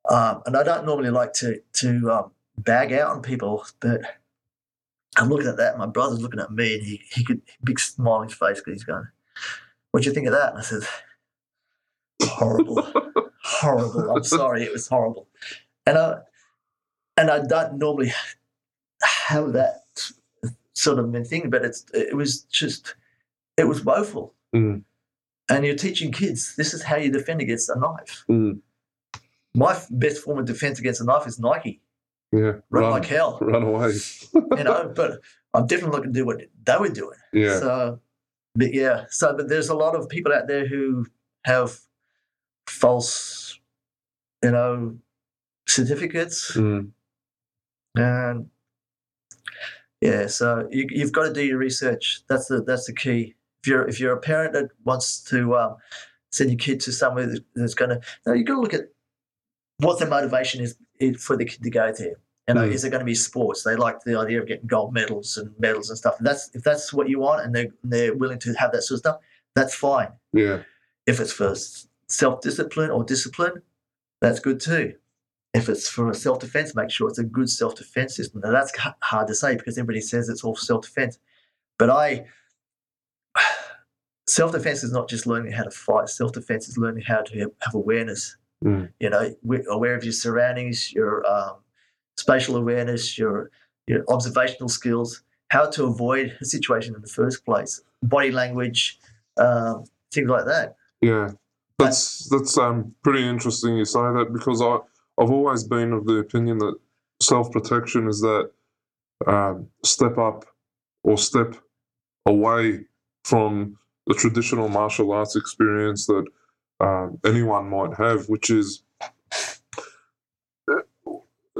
[0.09, 4.01] Um, and I don't normally like to to um, bag out on people, but
[5.17, 5.77] I'm looking at that.
[5.77, 8.73] My brother's looking at me, and he he could big smile on his face because
[8.73, 9.07] he's going,
[9.91, 10.81] "What do you think of that?" And I said,
[12.23, 12.91] "Horrible."
[13.43, 14.11] horrible.
[14.11, 15.27] I'm sorry, it was horrible.
[15.85, 16.19] And I
[17.17, 18.13] and I don't normally
[19.03, 19.83] have that
[20.73, 22.95] sort of thing, but it's it was just
[23.57, 24.33] it was woeful.
[24.55, 24.83] Mm.
[25.49, 28.23] And you're teaching kids this is how you defend against a knife.
[28.29, 28.59] Mm.
[29.53, 31.81] My f- best form of defense against a knife is Nike.
[32.31, 32.39] Yeah.
[32.69, 33.93] Run, Run, like hell, run away.
[34.33, 34.91] you know.
[34.95, 35.19] But
[35.53, 37.17] I'm definitely not going to do what they were doing.
[37.33, 37.59] Yeah.
[37.59, 37.99] So,
[38.55, 39.05] but yeah.
[39.09, 41.07] So, but there's a lot of people out there who
[41.43, 41.77] have
[42.67, 43.59] false,
[44.43, 44.97] you know,
[45.67, 46.91] certificates, Mm.
[47.95, 48.49] and
[50.01, 50.27] yeah.
[50.27, 52.21] So you, you've got to do your research.
[52.27, 53.35] That's the that's the key.
[53.63, 55.75] If you're if you're a parent that wants to um,
[56.31, 58.89] send your kid to somewhere that- that's going to, no, you've got to look at
[59.77, 62.15] what the motivation is, is for the kid to go there.
[62.47, 62.71] You know, Mm.
[62.71, 63.63] is it going to be sports?
[63.63, 66.15] They like the idea of getting gold medals and medals and stuff.
[66.19, 68.99] That's if that's what you want, and they're they're willing to have that sort of
[68.99, 69.17] stuff.
[69.55, 70.09] That's fine.
[70.33, 70.63] Yeah.
[71.05, 71.53] If it's for
[72.11, 73.61] self discipline or discipline,
[74.19, 74.95] that's good too.
[75.53, 78.41] If it's for a self defense, make sure it's a good self defense system.
[78.41, 81.19] Now that's hard to say because everybody says it's all self defense,
[81.77, 82.25] but I
[84.27, 86.09] self defense is not just learning how to fight.
[86.09, 88.37] Self defense is learning how to have- awareness.
[88.63, 88.91] Mm.
[88.99, 89.33] You know,
[89.69, 91.55] aware of your surroundings, your um,
[92.17, 93.49] spatial awareness, your
[93.87, 98.99] your observational skills, how to avoid a situation in the first place, body language,
[99.37, 99.83] um,
[100.13, 100.75] things like that.
[101.01, 101.31] Yeah,
[101.83, 104.77] that's that's um pretty interesting you say that because I
[105.21, 106.75] I've always been of the opinion that
[107.21, 108.51] self protection is that
[109.27, 110.45] um, step up
[111.03, 111.55] or step
[112.25, 112.85] away
[113.25, 113.77] from
[114.07, 116.25] the traditional martial arts experience that
[116.79, 118.83] um, anyone might have, which is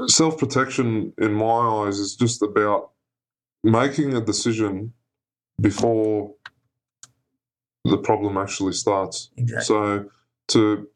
[0.08, 1.12] self protection.
[1.18, 2.90] In my eyes, is just about
[3.62, 4.92] making a decision
[5.60, 6.34] before
[7.84, 9.30] the problem actually starts.
[9.36, 9.64] Exactly.
[9.64, 10.10] So
[10.48, 10.88] to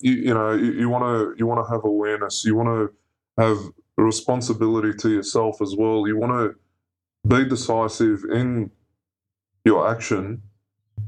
[0.00, 2.44] you, you know you, want to you want to have awareness.
[2.44, 3.58] You want to have
[3.96, 6.06] responsibility to yourself as well.
[6.06, 8.70] You want to be decisive in
[9.64, 10.42] your action,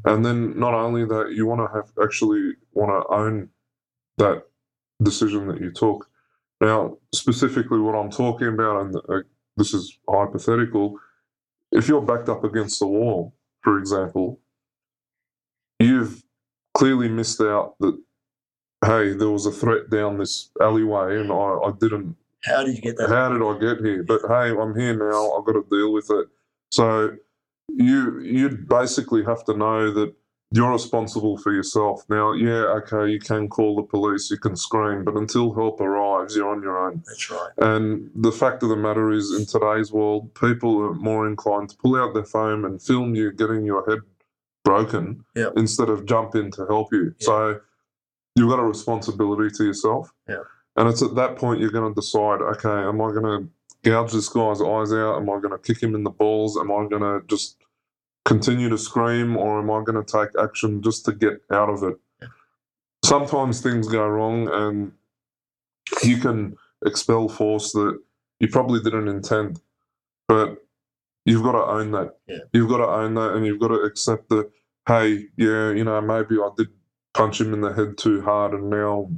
[0.05, 3.49] and then not only that, you want to have actually want to own
[4.19, 4.45] that
[5.03, 6.09] decision that you took.
[6.61, 9.23] Now, specifically, what I'm talking about, and uh,
[9.57, 10.99] this is hypothetical.
[11.73, 14.41] If you're backed up against the wall, for example,
[15.79, 16.23] you've
[16.75, 17.99] clearly missed out that
[18.85, 22.83] hey, there was a threat down this alleyway and I, I didn't How did you
[22.83, 23.09] get that?
[23.09, 24.03] how did I get here?
[24.03, 26.29] But hey, I'm here now, I've got to deal with it.
[26.71, 27.17] So
[27.69, 30.15] you you'd basically have to know that
[30.55, 32.05] you're responsible for yourself.
[32.09, 36.37] Now, yeah, okay, you can call the police, you can scream, but until help arrives,
[36.37, 37.03] you're on your own.
[37.07, 37.51] That's right.
[37.59, 41.77] And the fact of the matter is, in today's world, people are more inclined to
[41.77, 43.99] pull out their phone and film you getting your head
[44.65, 45.53] broken Yep.
[45.57, 47.15] instead of jump in to help you.
[47.19, 47.27] Yeah.
[47.27, 47.61] So
[48.35, 50.13] you've got a responsibility to yourself.
[50.29, 50.43] Yeah.
[50.77, 53.49] And it's at that point you're going to decide, okay, am I going to
[53.89, 55.17] gouge this guy's eyes out?
[55.17, 56.57] Am I going to kick him in the balls?
[56.57, 57.59] Am I going to just
[58.25, 61.83] continue to scream or am I going to take action just to get out of
[61.85, 61.97] it?
[63.05, 64.93] Sometimes things go wrong and
[66.03, 66.57] you can
[66.87, 67.99] expel force that
[68.41, 69.61] you probably didn't intend,
[70.27, 70.64] but
[71.25, 72.17] you've got to own that.
[72.27, 72.39] Yeah.
[72.53, 74.51] You've got to own that and you've got to accept that,
[74.87, 76.69] hey, yeah, you know, maybe I did
[77.15, 79.11] punch him in the head too hard and now,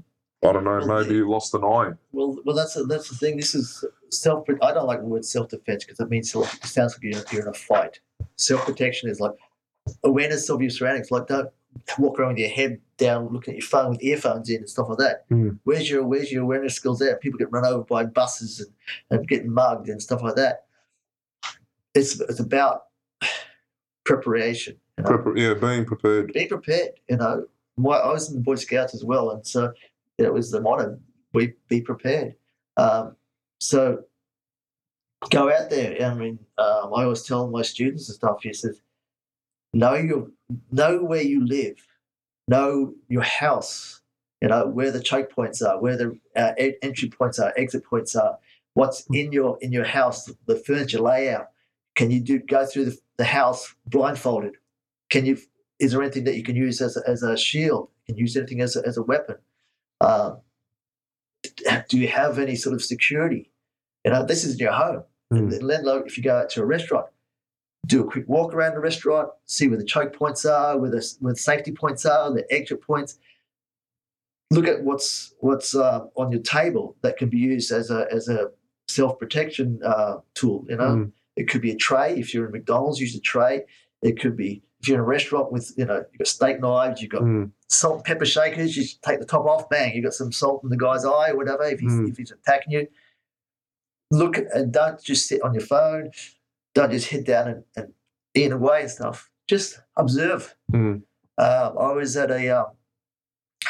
[0.45, 1.93] I don't know, Well, maybe he lost an eye.
[2.13, 3.37] Well, well, that's that's the thing.
[3.37, 4.47] This is self.
[4.63, 7.23] I don't like the word self defense because it means self, it sounds like you're,
[7.33, 8.01] you're in a fight.
[8.37, 9.33] Self protection is like
[10.05, 11.11] awareness of your surroundings.
[11.11, 11.51] Like don't
[11.99, 14.89] walk around with your head down, looking at your phone with earphones in and stuff
[14.89, 15.29] like that.
[15.31, 15.59] Mm.
[15.65, 17.17] Where's your Where's your awareness skills there?
[17.17, 20.66] People get run over by buses and, and getting mugged and stuff like that.
[21.97, 22.83] It's it's about
[24.05, 24.77] preparation.
[24.99, 25.11] You know?
[25.11, 26.33] Prepar- yeah, being prepared.
[26.33, 26.91] be prepared.
[27.09, 29.73] You know, my, I was in the Boy Scouts as well, and so
[30.19, 30.99] it was the motto:
[31.33, 32.35] "We be prepared."
[32.77, 33.17] Um,
[33.61, 34.05] so
[35.31, 36.03] go out there.
[36.05, 38.43] I mean, um, I always tell my students and stuff.
[38.43, 38.81] He says,
[39.73, 40.29] "Know your,
[40.71, 41.87] know where you live,
[42.47, 44.03] know your house.
[44.43, 48.15] You know where the choke points are, where the uh, entry points are, exit points
[48.15, 48.39] are.
[48.75, 51.49] What's in your in your house, the furniture layout.
[51.97, 54.55] Can you do go through the, the house blindfolded?
[55.11, 55.39] Can you
[55.79, 57.89] is there anything that you can use as a, as a shield?
[58.07, 59.37] Can you use anything as a, as a weapon?
[60.01, 60.39] Um,
[61.89, 63.51] do you have any sort of security?
[64.05, 65.03] You know, this is your home.
[65.33, 65.53] Mm.
[65.53, 67.07] And let alone if you go out to a restaurant,
[67.87, 71.07] do a quick walk around the restaurant, see where the choke points are, where the
[71.21, 73.19] where the safety points are, the exit points.
[74.51, 78.29] Look at what's what's uh, on your table that can be used as a as
[78.29, 78.51] a
[78.89, 80.65] self protection uh, tool.
[80.69, 81.13] You know, Mm.
[81.37, 82.15] It could be a tray.
[82.19, 83.63] If you're in McDonald's, use a tray.
[84.03, 87.01] It could be if you're in a restaurant with you know you've got steak knives,
[87.03, 87.51] you've got Mm.
[87.69, 88.77] salt and pepper shakers.
[88.77, 91.37] You take the top off, bang, you've got some salt in the guy's eye or
[91.37, 91.65] whatever.
[91.65, 92.09] If he's Mm.
[92.11, 92.87] if he's attacking you,
[94.11, 96.11] look at, and don't just sit on your phone.
[96.75, 97.93] Don't just head down and, and
[98.35, 99.31] eat away and stuff.
[99.49, 100.55] Just observe.
[100.73, 101.03] Mm.
[101.39, 102.67] Um, I was at a, um,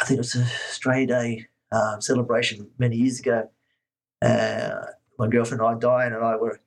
[0.00, 3.48] I think it was a Stray Day um, celebration many years ago.
[4.22, 4.86] Uh,
[5.18, 6.60] my girlfriend and I, Diane and I, were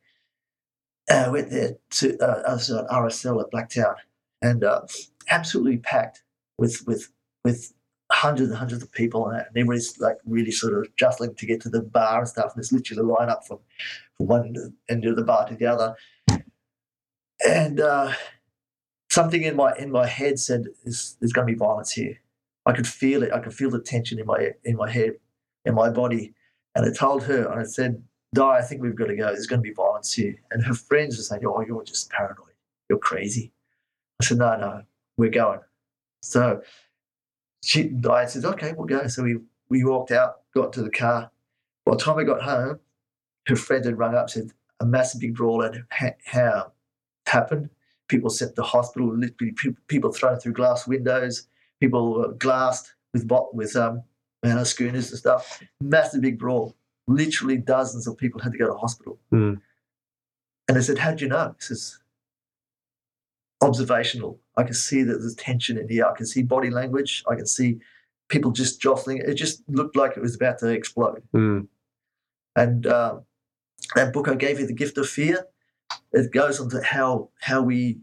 [1.09, 3.95] uh, went there to uh, I was RSL at Blacktown,
[4.41, 4.81] and uh,
[5.29, 6.23] absolutely packed
[6.57, 7.11] with with
[7.43, 7.73] with
[8.11, 11.69] hundreds and hundreds of people, and everybody's like really sort of jostling to get to
[11.69, 12.53] the bar and stuff.
[12.53, 13.59] And there's literally a line up from
[14.17, 15.95] from one end of the bar to the other,
[17.45, 18.13] and uh,
[19.09, 22.19] something in my in my head said, "There's, there's going to be violence here."
[22.65, 23.31] I could feel it.
[23.33, 25.13] I could feel the tension in my in my head,
[25.65, 26.33] in my body,
[26.75, 28.03] and I told her, and I said,
[28.33, 29.27] "Di, I think we've got to go.
[29.27, 32.53] There's going to be violence here." And her friends were saying, "Oh, you're just paranoid.
[32.89, 33.51] You're crazy."
[34.21, 34.83] I said, "No, no,
[35.17, 35.61] we're going."
[36.21, 36.61] So
[37.63, 39.37] she, Di says, "Okay, we'll go." So we
[39.69, 41.31] we walked out, got to the car.
[41.85, 42.79] By the time we got home,
[43.47, 46.71] her friends had rung up, said a massive big brawl had ha- ha-
[47.25, 47.69] happened.
[48.07, 49.53] People sent to hospital, literally
[49.87, 51.47] people thrown through glass windows,
[51.79, 54.03] people were glassed with with um,
[54.63, 55.61] schooners and stuff.
[55.81, 56.75] Massive big brawl.
[57.09, 59.17] Literally dozens of people had to go to hospital.
[59.33, 59.59] Mm.
[60.67, 61.55] And I said, How'd you know?
[61.57, 61.97] He says,
[63.61, 64.39] Observational.
[64.55, 66.11] I can see that there's tension in the air.
[66.11, 67.23] I can see body language.
[67.27, 67.79] I can see
[68.29, 69.17] people just jostling.
[69.17, 71.23] It just looked like it was about to explode.
[71.33, 71.67] Mm.
[72.55, 73.23] And um,
[73.95, 75.45] that book I gave you, The Gift of Fear,
[76.13, 77.97] it goes on to how how we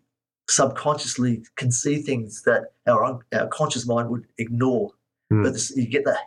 [0.48, 4.90] subconsciously can see things that our our conscious mind would ignore.
[5.32, 5.44] Mm.
[5.44, 6.18] But this, you get the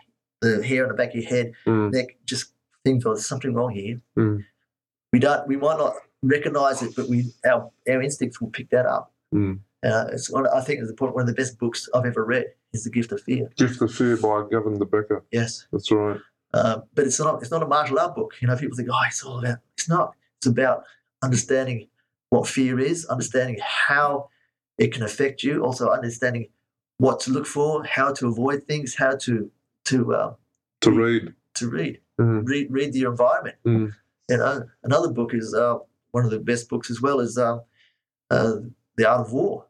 [0.42, 1.92] the hair on the back of your head, Mm.
[1.92, 2.54] neck, just
[2.84, 4.02] think, there's something wrong here.
[4.18, 4.46] Mm.
[5.14, 5.48] We don't.
[5.48, 9.12] We might not recognize it, but we our our instincts will pick that up.
[9.34, 9.60] Mm.
[9.84, 12.84] Uh, it's one, I think it's one of the best books I've ever read is
[12.84, 13.50] The Gift of Fear.
[13.56, 15.24] Gift of Fear by Gavin De Becker.
[15.32, 15.68] Yes.
[15.72, 16.20] That's right.
[16.54, 18.34] Um, but it's not it's not a martial art book.
[18.42, 19.60] You know, people think, oh, it's all about.
[19.78, 20.16] It's not.
[20.38, 20.84] It's about
[21.24, 21.88] understanding
[22.30, 24.30] what fear is, understanding how
[24.78, 26.50] it can affect you, also understanding
[26.98, 29.50] what to look for, how to avoid things, how to
[29.86, 30.34] to uh,
[30.82, 31.34] To read.
[31.56, 32.48] to read, Mm.
[32.48, 33.56] read read your environment.
[33.66, 33.94] Mm.
[34.30, 35.78] You know, another book is uh,
[36.12, 37.62] one of the best books as well is um,
[38.30, 38.56] uh,
[38.98, 39.66] The Art of War,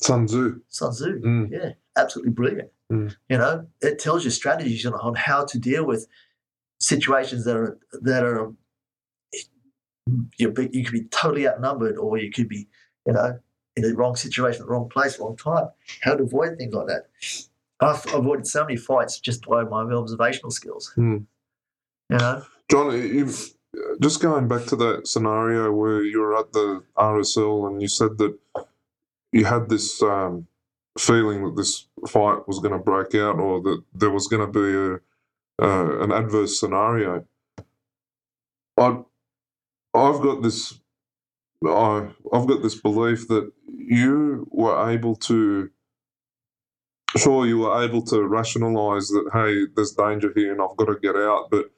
[0.00, 0.60] Sun Tzu.
[0.68, 1.20] Sun Tzu.
[1.20, 1.50] Mm.
[1.50, 2.70] Yeah, absolutely brilliant.
[2.92, 3.14] Mm.
[3.28, 6.06] You know, it tells you strategies on, on how to deal with
[6.80, 8.52] situations that are that are
[10.38, 12.68] you you could be totally outnumbered, or you could be,
[13.06, 13.38] you know,
[13.76, 15.68] in the wrong situation, the wrong place, wrong time.
[16.02, 17.08] How to avoid things like that.
[17.80, 20.92] I've avoided so many fights just by my observational skills.
[20.96, 21.26] Mm.
[22.10, 23.52] You know, John, you've
[24.00, 28.18] just going back to that scenario where you were at the RSL and you said
[28.18, 28.36] that
[29.32, 30.46] you had this um,
[30.98, 34.52] feeling that this fight was going to break out or that there was going to
[34.52, 37.24] be a, uh, an adverse scenario.
[38.78, 39.00] I,
[39.94, 40.74] I've got this
[41.66, 45.70] I, I've got this belief that you were able to,
[47.16, 50.98] sure, you were able to rationalize that, hey, there's danger here and I've got to
[51.00, 51.48] get out.
[51.50, 51.70] But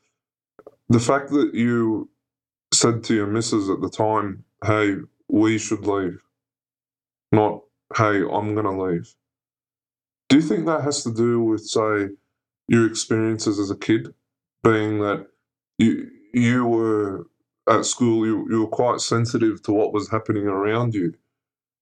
[0.91, 2.11] the fact that you
[2.75, 4.97] said to your missus at the time, hey,
[5.29, 6.21] we should leave,
[7.33, 7.63] not,
[7.97, 9.15] hey, I'm going to leave.
[10.29, 12.09] Do you think that has to do with, say,
[12.69, 14.15] your experiences as a kid,
[14.63, 15.27] being that
[15.79, 17.27] you you were
[17.69, 21.15] at school, you, you were quite sensitive to what was happening around you,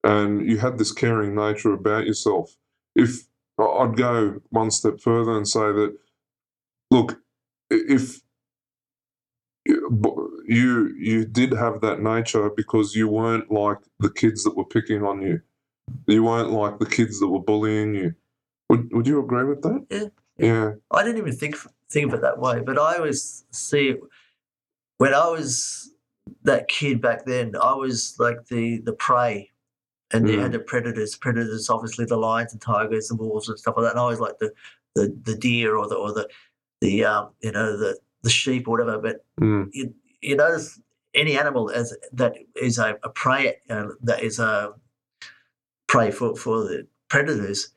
[0.05, 2.57] and you had this caring nature about yourself.
[2.95, 3.27] If
[3.59, 5.97] I'd go one step further and say that,
[6.91, 7.21] look,
[7.71, 8.23] if
[10.49, 15.05] you you did have that nature because you weren't like the kids that were picking
[15.05, 15.41] on you,
[16.07, 18.15] you weren't like the kids that were bullying you.
[18.71, 19.87] Would Would you agree with that?
[19.91, 20.09] Yeah.
[20.39, 20.73] Yeah.
[20.91, 21.57] I didn't even think
[21.91, 24.01] think of it that way, but I always see it
[24.99, 25.91] when I was
[26.45, 27.55] that kid back then.
[27.61, 29.51] I was like the the prey,
[30.13, 31.17] and you had the predators.
[31.17, 33.93] Predators, obviously, the lions and tigers and wolves and stuff like that.
[33.93, 34.53] And I was like the
[34.95, 36.29] the, the deer or the or the
[36.81, 38.99] the um, you know the the sheep or whatever.
[38.99, 39.69] But Mm.
[39.73, 40.81] you you notice
[41.15, 44.75] any animal as that is a, a prey uh, that is a
[45.87, 47.73] prey for for the predators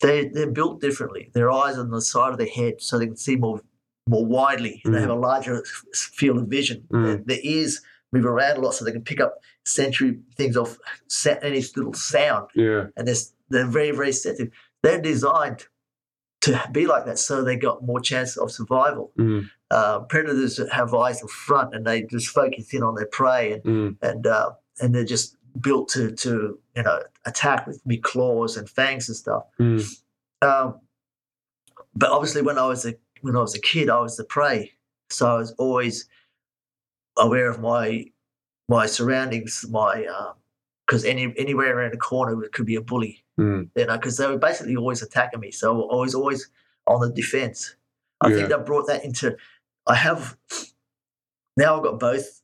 [0.00, 1.30] they they're built differently.
[1.34, 3.60] Their eyes on the side of their head, so they can see more
[4.08, 4.80] more widely.
[4.84, 5.62] and They have a larger
[5.94, 6.84] field of vision.
[6.90, 7.04] Mm.
[7.04, 10.78] Their, their ears move around a lot, so they can pick up sensory things off
[11.42, 12.48] any little sound.
[12.54, 12.86] Yeah.
[12.96, 13.14] And they're,
[13.50, 14.52] they're very very sensitive.
[14.82, 15.66] They're designed
[16.42, 19.12] to be like that, so they got more chance of survival.
[19.18, 19.50] Mm.
[19.70, 23.52] Uh, predators that have eyes in front, and they just focus in on their prey,
[23.52, 23.96] and Mm.
[24.02, 24.50] and uh,
[24.80, 29.16] and they're just built to to you know attack with big claws and fangs and
[29.16, 29.44] stuff.
[29.60, 29.80] Mm.
[30.42, 30.80] Um,
[31.94, 34.72] but obviously, when I was a when I was a kid, I was the prey,
[35.08, 36.08] so I was always
[37.16, 38.06] aware of my
[38.68, 40.06] my surroundings, my
[40.86, 43.68] because any anywhere around the corner it could be a bully, Mm.
[43.76, 46.50] you know, because they were basically always attacking me, so I was always
[46.88, 47.76] on the defense.
[48.20, 48.34] I Yeah.
[48.36, 49.36] think that brought that into.
[49.86, 50.36] I have
[51.56, 51.76] now.
[51.76, 52.42] I've got both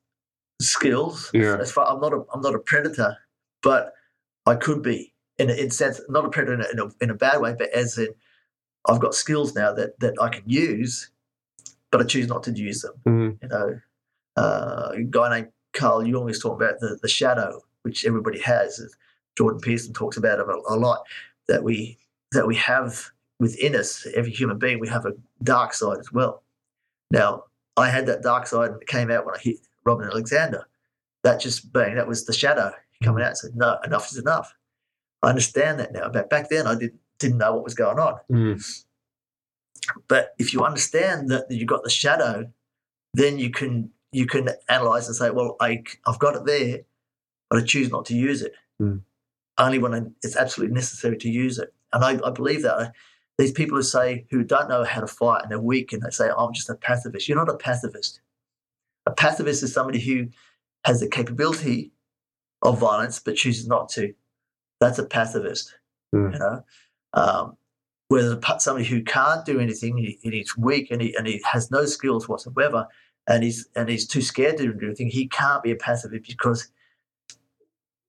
[0.60, 1.30] skills.
[1.32, 1.56] Yeah.
[1.58, 3.16] As far I'm not a I'm not a predator,
[3.62, 3.92] but
[4.46, 7.40] I could be in a, in sense not a predator in a, in a bad
[7.40, 8.08] way, but as in
[8.88, 11.10] I've got skills now that that I can use,
[11.90, 12.94] but I choose not to use them.
[13.06, 13.38] Mm.
[13.42, 13.80] You know,
[14.36, 18.80] uh, a guy named Carl Jung is talking about the the shadow, which everybody has.
[19.36, 21.02] Jordan Peterson talks about it a, a lot.
[21.48, 21.98] That we
[22.32, 25.12] that we have within us, every human being, we have a
[25.42, 26.42] dark side as well.
[27.10, 27.44] Now,
[27.76, 30.66] I had that dark side and it came out when I hit Robin Alexander.
[31.22, 34.54] That just bang, that was the shadow coming out and said, No, enough is enough.
[35.22, 36.08] I understand that now.
[36.08, 38.18] But back then I didn't didn't know what was going on.
[38.30, 38.82] Mm.
[40.08, 42.50] But if you understand that you've got the shadow,
[43.14, 46.80] then you can you can analyze and say, well, I I've got it there,
[47.50, 48.52] but I choose not to use it.
[48.80, 49.02] Mm.
[49.58, 51.72] Only when I, it's absolutely necessary to use it.
[51.92, 52.92] And I, I believe that
[53.38, 56.10] these people who say who don't know how to fight and they're weak and they
[56.10, 57.28] say, I'm just a pacifist.
[57.28, 58.20] You're not a pacifist.
[59.04, 60.28] A pacifist is somebody who
[60.84, 61.92] has the capability
[62.62, 64.14] of violence but chooses not to.
[64.80, 65.74] That's a pacifist.
[66.14, 66.32] Mm.
[66.32, 66.64] You know.
[67.12, 67.56] Um,
[68.08, 71.84] whereas somebody who can't do anything, and he's weak and he, and he has no
[71.84, 72.86] skills whatsoever,
[73.26, 76.68] and he's and he's too scared to do anything, he can't be a pacifist because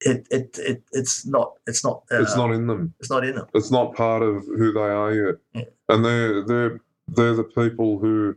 [0.01, 2.93] it it, it it's not it's not uh, It's not in them.
[2.99, 3.47] it's not in them.
[3.53, 5.35] It's not part of who they are yet.
[5.53, 5.63] Yeah.
[5.89, 8.35] And they're they're they're the people who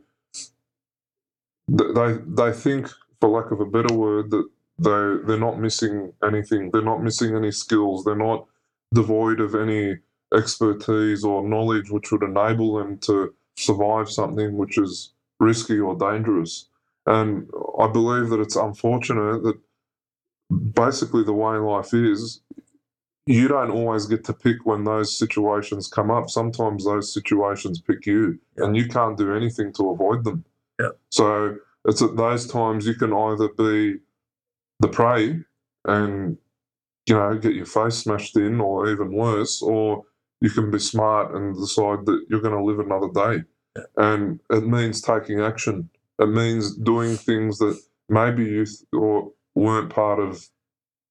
[1.68, 2.88] they they think,
[3.20, 4.48] for lack of a better word, that
[4.78, 6.70] they they're not missing anything.
[6.70, 8.04] They're not missing any skills.
[8.04, 8.46] They're not
[8.94, 9.98] devoid of any
[10.34, 16.66] expertise or knowledge which would enable them to survive something which is risky or dangerous.
[17.06, 17.48] And
[17.78, 19.58] I believe that it's unfortunate that
[20.50, 22.40] basically the way life is,
[23.26, 26.28] you don't always get to pick when those situations come up.
[26.30, 28.64] Sometimes those situations pick you, Yeah.
[28.64, 30.44] and you can't do anything to avoid them.
[30.80, 30.90] Yeah.
[31.10, 33.98] So it's at those times you can either be
[34.80, 35.40] the prey
[35.86, 36.38] and
[37.06, 40.04] you know get your face smashed in, or even worse, or
[40.40, 43.44] you can be smart and decide that you're going to live another day.
[43.76, 43.84] Yeah.
[43.98, 45.90] And it means taking action.
[46.18, 47.78] It means doing things that
[48.08, 50.48] maybe you th- or weren't part of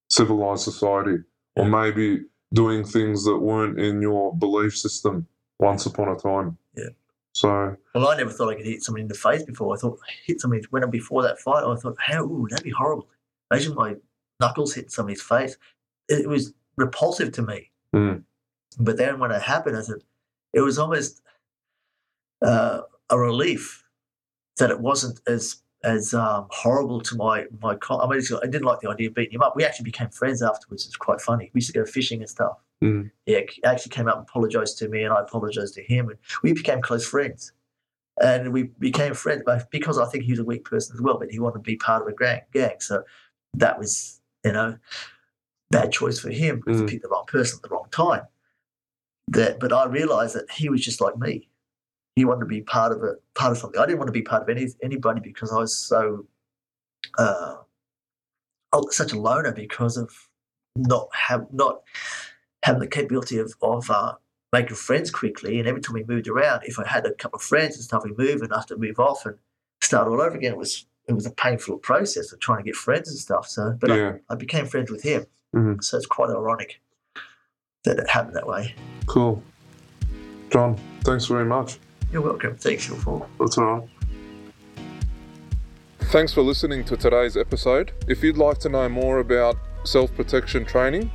[0.10, 1.24] civilized society,
[1.56, 2.24] or maybe
[2.54, 5.28] doing things that weren't in your belief system
[5.60, 6.58] once upon a time.
[6.76, 6.90] Yeah.
[7.34, 9.76] So Well, I never thought I could hit somebody in the face before.
[9.76, 11.64] I thought I hit somebody when before that fight.
[11.64, 13.08] I thought, how ooh, that'd be horrible.
[13.52, 13.96] Imagine my
[14.40, 15.58] knuckles hitting somebody's face.
[16.08, 17.72] It, it was repulsive to me.
[17.96, 18.24] Mm.
[18.80, 20.04] But then when it happened, I said,
[20.54, 21.22] it was almost
[22.42, 23.84] uh, a relief
[24.58, 27.78] that it wasn't as as um, horrible to my my.
[27.90, 29.56] I mean, I didn't like the idea of beating him up.
[29.56, 30.86] We actually became friends afterwards.
[30.86, 31.50] It's quite funny.
[31.54, 32.58] We used to go fishing and stuff.
[32.84, 33.12] Mm.
[33.26, 36.18] Yeah, he actually came up and apologized to me, and I apologized to him, and
[36.44, 37.52] we became close friends.
[38.22, 41.32] And we became friends because I think he was a weak person as well, but
[41.32, 42.42] he wanted to be part of a gang.
[42.52, 42.76] gang.
[42.82, 43.04] So
[43.54, 44.78] that was, you know,
[45.72, 46.90] bad choice for him because Mm.
[46.90, 48.24] he picked the wrong person at the wrong time.
[49.30, 51.48] That, but I realized that he was just like me.
[52.20, 53.80] He wanted to be part of it, part of something.
[53.80, 56.26] I didn't want to be part of any anybody because I was so,
[57.18, 57.56] uh,
[58.90, 60.12] such a loner because of
[60.76, 61.84] not have not
[62.64, 64.16] having the capability of of uh,
[64.52, 65.60] making friends quickly.
[65.60, 68.04] And every time we moved around, if I had a couple of friends and stuff,
[68.04, 69.38] we move and I have to move off and
[69.82, 70.52] start all over again.
[70.52, 73.48] It was it was a painful process of trying to get friends and stuff.
[73.48, 74.18] So, but Yeah.
[74.30, 75.26] I, I became friends with him.
[75.56, 75.82] Mhm.
[75.82, 76.82] So it's quite ironic
[77.86, 78.76] that it happened that way.
[79.06, 79.42] Cool.
[80.52, 81.80] John, thanks very much.
[82.12, 82.56] You're welcome.
[82.58, 83.28] Thanks, your fault.
[83.40, 83.90] That's all right.
[86.12, 87.92] Thanks for listening to today's episode.
[88.08, 91.12] If you'd like to know more about self protection training,